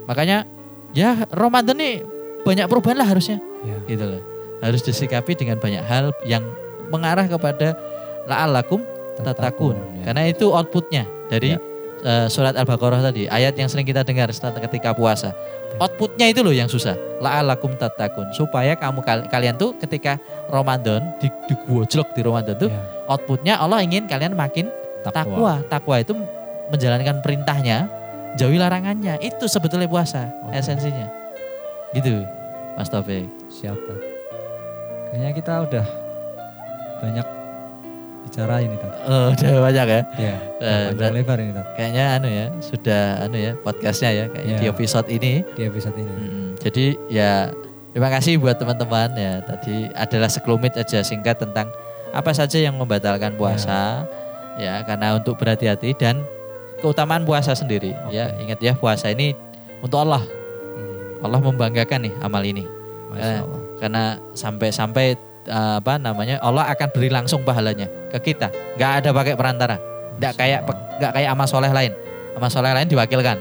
Makanya 0.09 0.49
ya 0.95 1.27
Ramadan 1.29 1.75
nih 1.75 2.07
banyak 2.43 2.67
perubahan 2.67 2.97
lah 2.97 3.09
harusnya 3.09 3.39
Ya. 3.61 3.77
gitu 3.85 4.05
loh. 4.07 4.23
Harus 4.61 4.81
disikapi 4.81 5.35
dengan 5.35 5.59
banyak 5.59 5.83
hal 5.83 6.13
yang 6.23 6.45
mengarah 6.89 7.25
kepada 7.25 7.77
la'allakum 8.25 8.81
tatakun. 9.19 9.77
ya. 10.01 10.11
Karena 10.11 10.23
itu 10.27 10.49
outputnya 10.49 11.05
dari 11.29 11.57
Ya. 11.57 11.59
eh, 12.01 12.27
surat 12.29 12.53
Al-Baqarah 12.53 13.01
tadi, 13.03 13.25
ayat 13.25 13.57
yang 13.57 13.67
sering 13.67 13.85
kita 13.85 14.05
dengar 14.05 14.29
setelah 14.29 14.61
ketika 14.61 14.93
puasa. 14.93 15.33
Outputnya 15.75 16.29
itu 16.29 16.45
loh 16.45 16.53
yang 16.53 16.69
susah. 16.69 16.95
La'allakum 17.19 17.75
tatakun. 17.75 18.31
Supaya 18.31 18.77
kamu 18.77 19.01
kal- 19.01 19.27
kalian 19.27 19.57
tuh 19.57 19.73
ketika 19.77 20.21
Ramadan 20.47 21.01
di 21.19 21.27
digwojlok 21.49 22.13
di 22.13 22.21
Ramadan 22.21 22.55
tuh 22.55 22.69
Ya. 22.71 22.81
outputnya 23.07 23.55
Allah 23.57 23.81
ingin 23.81 24.05
kalian 24.05 24.37
makin 24.37 24.69
Takwa. 25.03 25.13
takwa. 25.13 25.53
Takwa 25.67 25.95
itu 25.99 26.13
menjalankan 26.69 27.21
perintahnya, 27.21 27.89
jauhi 28.35 28.59
larangannya. 28.59 29.19
Itu 29.19 29.47
sebetulnya 29.47 29.87
puasa 29.87 30.31
Oke. 30.47 30.59
esensinya. 30.59 31.07
Gitu, 31.93 32.23
Mas 32.75 32.91
Taufik. 32.91 33.27
Siap. 33.49 33.79
Kayaknya 35.11 35.31
kita 35.33 35.53
udah 35.63 35.87
banyak 36.99 37.27
bicara 38.25 38.57
ini 38.59 38.75
Tat. 38.81 38.93
Oh, 39.07 39.27
udah 39.31 39.53
banyak 39.63 39.87
ya. 39.87 40.01
Ya. 40.17 40.37
Eh, 40.59 40.85
panjang 40.91 40.97
berat- 40.99 41.15
lebar 41.15 41.39
ini 41.39 41.53
Tat. 41.53 41.67
Kayaknya 41.77 42.05
anu 42.19 42.29
ya, 42.29 42.47
sudah 42.59 43.03
anu 43.23 43.37
ya 43.39 43.53
podcastnya 43.55 44.11
ya 44.11 44.25
kayaknya 44.27 44.55
Iya. 44.57 44.61
di 44.61 44.67
episode 44.67 45.09
ini. 45.13 45.33
Di 45.55 45.63
episode 45.69 45.97
ini. 46.01 46.11
Mm, 46.11 46.49
jadi 46.59 46.87
ya 47.07 47.31
terima 47.95 48.11
kasih 48.11 48.43
buat 48.43 48.57
teman-teman 48.59 49.09
ya. 49.15 49.33
Tadi 49.45 49.93
adalah 49.95 50.27
sekelumit 50.27 50.75
aja 50.75 50.99
singkat 51.05 51.39
tentang 51.39 51.71
apa 52.11 52.31
saja 52.33 52.59
yang 52.59 52.75
membatalkan 52.75 53.39
puasa 53.39 54.03
ya, 54.57 54.83
karena 54.83 55.15
untuk 55.15 55.39
berhati-hati 55.39 55.95
dan 55.95 56.23
keutamaan 56.85 57.25
puasa 57.25 57.57
sendiri 57.57 57.97
ya. 58.13 58.29
Oke. 58.29 58.45
Ingat 58.45 58.59
ya 58.61 58.73
puasa 58.77 59.09
ini 59.09 59.33
untuk 59.81 60.05
Allah. 60.05 60.21
Hmm. 60.21 61.25
Allah 61.25 61.41
membanggakan 61.41 62.05
nih 62.05 62.13
amal 62.21 62.45
ini. 62.45 62.69
Masya 63.09 63.41
Allah. 63.41 63.61
Karena 63.81 64.03
sampai-sampai 64.37 65.07
eh, 65.49 65.75
apa 65.81 65.97
namanya 65.97 66.37
Allah 66.45 66.69
akan 66.69 66.89
beri 66.93 67.09
langsung 67.09 67.41
pahalanya 67.41 67.89
ke 68.13 68.21
kita. 68.21 68.53
nggak 68.77 68.91
ada 69.01 69.09
pakai 69.17 69.33
perantara. 69.33 69.77
Nggak 70.21 70.33
kayak 70.37 70.61
nggak 71.01 71.13
kayak 71.17 71.29
amal 71.33 71.49
soleh 71.49 71.73
lain. 71.73 71.97
Amal 72.37 72.53
soleh 72.53 72.77
lain 72.77 72.85
diwakilkan. 72.85 73.41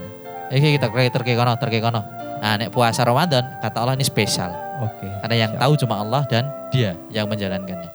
Iki 0.56 0.80
kita 0.80 0.88
terke 0.88 1.12
terke 1.12 1.34
kono 1.36 1.60
terke 1.60 1.84
kono. 1.84 2.02
Nah, 2.44 2.60
nek 2.60 2.76
puasa 2.76 3.08
Ramadan 3.08 3.44
kata 3.64 3.78
Allah 3.80 3.96
ini 3.96 4.04
spesial. 4.04 4.52
Oke. 4.84 5.08
Karena 5.24 5.48
yang 5.48 5.52
Siap. 5.56 5.62
tahu 5.64 5.74
cuma 5.84 5.96
Allah 6.04 6.22
dan 6.28 6.44
Dia 6.76 6.92
yang 7.08 7.28
menjalankannya. 7.32 7.92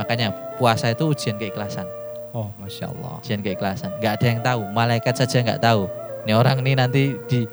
Makanya 0.00 0.32
puasa 0.56 0.88
itu 0.88 1.12
ujian 1.12 1.36
keikhlasan. 1.36 1.84
Oh, 2.32 2.48
masya 2.56 2.88
Allah. 2.88 3.20
Ujian 3.20 3.44
keikhlasan. 3.44 3.92
Nggak 4.00 4.12
ada 4.20 4.26
yang 4.26 4.40
tahu. 4.40 4.60
Malaikat 4.72 5.14
saja 5.20 5.44
nggak 5.44 5.60
tahu. 5.60 5.84
Ini 6.24 6.32
orang 6.32 6.64
ini 6.64 6.72
nanti 6.72 7.12
di 7.28 7.44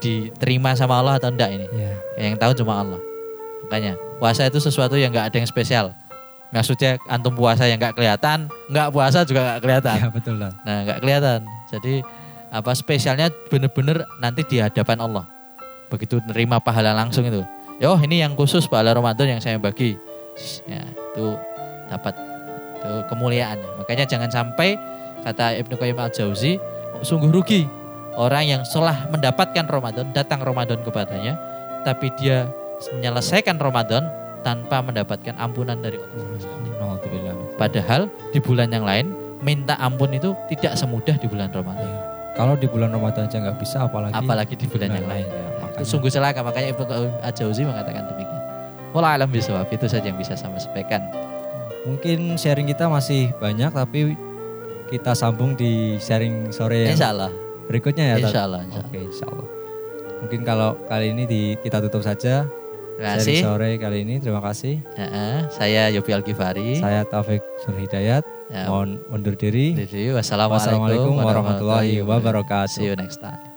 diterima 0.00 0.72
sama 0.76 1.00
Allah 1.00 1.20
atau 1.20 1.28
enggak 1.28 1.50
ini. 1.52 1.66
Ya. 1.72 1.92
Yang 2.16 2.36
tahu 2.40 2.52
cuma 2.64 2.80
Allah. 2.80 3.00
Makanya 3.68 3.94
puasa 4.16 4.48
itu 4.48 4.58
sesuatu 4.60 4.96
yang 4.96 5.12
nggak 5.12 5.32
ada 5.32 5.36
yang 5.40 5.48
spesial. 5.48 5.86
Maksudnya 6.50 6.98
antum 7.06 7.38
puasa 7.38 7.70
yang 7.70 7.78
nggak 7.78 7.94
kelihatan, 7.94 8.50
nggak 8.66 8.88
puasa 8.90 9.22
juga 9.22 9.40
nggak 9.46 9.60
kelihatan. 9.62 9.96
Ya 10.02 10.08
betul 10.10 10.34
Tat. 10.40 10.54
Nah 10.66 10.76
nggak 10.82 10.98
kelihatan. 10.98 11.40
Jadi 11.70 11.94
apa 12.50 12.72
spesialnya 12.74 13.30
bener-bener 13.46 14.02
nanti 14.18 14.42
di 14.42 14.58
hadapan 14.58 14.98
Allah. 14.98 15.24
Begitu 15.88 16.18
nerima 16.26 16.58
pahala 16.58 16.90
langsung 16.90 17.22
itu. 17.24 17.46
Yo 17.78 17.94
ini 18.02 18.20
yang 18.20 18.34
khusus 18.34 18.66
pahala 18.66 18.92
Ramadan 18.92 19.38
yang 19.38 19.40
saya 19.40 19.56
bagi. 19.62 19.94
Ya 20.66 20.82
itu 20.90 21.38
dapat 21.86 22.14
itu 22.80 22.92
kemuliaannya. 23.12 23.84
Makanya 23.84 24.08
jangan 24.08 24.32
sampai 24.32 24.80
kata 25.20 25.60
Ibnu 25.60 25.76
Qayyim 25.76 26.00
al 26.00 26.08
Jauzi 26.08 26.56
sungguh 27.04 27.28
rugi 27.28 27.68
orang 28.16 28.48
yang 28.48 28.62
setelah 28.64 29.06
mendapatkan 29.12 29.68
Ramadan 29.68 30.08
datang 30.16 30.40
Ramadan 30.40 30.80
kepadanya, 30.80 31.36
tapi 31.84 32.08
dia 32.16 32.48
menyelesaikan 32.96 33.60
Ramadan 33.60 34.08
tanpa 34.40 34.80
mendapatkan 34.80 35.36
ampunan 35.36 35.76
dari 35.76 36.00
Allah. 36.00 36.40
sama. 36.40 36.60
Padahal 37.60 38.08
di 38.32 38.40
bulan 38.40 38.72
yang 38.72 38.88
lain 38.88 39.12
minta 39.44 39.76
ampun 39.76 40.16
itu 40.16 40.32
tidak 40.48 40.80
semudah 40.80 41.16
di 41.20 41.28
bulan 41.28 41.52
Ramadan. 41.52 41.84
Ya. 41.84 42.00
Kalau 42.36 42.56
di 42.56 42.64
bulan 42.64 42.88
Ramadan 42.88 43.28
aja 43.28 43.36
nggak 43.36 43.58
bisa, 43.60 43.84
apalagi 43.84 44.16
Apalagi 44.16 44.54
di 44.56 44.64
bulan 44.64 44.88
yang 44.96 45.08
lain. 45.08 45.26
ya. 45.28 45.44
Itu 45.76 45.84
sungguh 45.84 46.08
celaka 46.08 46.40
makanya 46.40 46.72
Ibnu 46.72 46.84
Qayyim 46.88 47.12
Al-Jauzi 47.20 47.62
mengatakan 47.68 48.08
demikian. 48.08 48.42
Wallah 48.96 49.20
alam 49.20 49.28
bisawab 49.28 49.68
itu 49.68 49.86
saja 49.86 50.08
yang 50.08 50.16
bisa 50.16 50.32
saya 50.34 50.56
sampaikan. 50.56 51.04
Mungkin 51.84 52.36
sharing 52.36 52.68
kita 52.68 52.86
masih 52.86 53.32
banyak, 53.36 53.70
tapi 53.70 54.14
kita 54.90 55.14
sambung 55.14 55.54
di 55.54 55.96
sharing 56.02 56.50
sore 56.50 56.90
yang 56.90 56.98
Insya 56.98 57.14
Allah. 57.14 57.30
berikutnya 57.70 58.14
ya. 58.14 58.16
Insya 58.18 58.42
Allah. 58.44 58.60
Insya 58.66 58.80
Allah. 58.82 58.90
Oke, 58.90 58.98
insya 58.98 59.24
Allah. 59.30 59.46
Mungkin 60.20 60.40
kalau 60.44 60.70
kali 60.84 61.06
ini 61.16 61.24
di, 61.24 61.40
kita 61.62 61.80
tutup 61.80 62.04
saja 62.04 62.44
Terima 63.00 63.16
sharing 63.16 63.32
kasih. 63.32 63.40
sore 63.40 63.70
kali 63.80 63.98
ini. 64.04 64.14
Terima 64.20 64.42
kasih. 64.44 64.74
Heeh, 64.98 65.36
saya 65.48 65.82
Yopi 65.88 66.10
Al-Ghifari. 66.12 66.82
Saya 66.82 67.06
Taufik 67.08 67.40
Surhidayat. 67.64 68.26
Ya, 68.50 68.66
Mohon 68.66 68.98
undur 69.08 69.38
diri. 69.38 69.78
Wassalamualaikum 70.12 70.52
Wassalamualaikum 70.58 71.14
warahmatullahi 71.22 72.02
wabarakatuh. 72.02 72.68
See 72.68 72.90
you 72.90 72.98
next 72.98 73.22
time. 73.22 73.49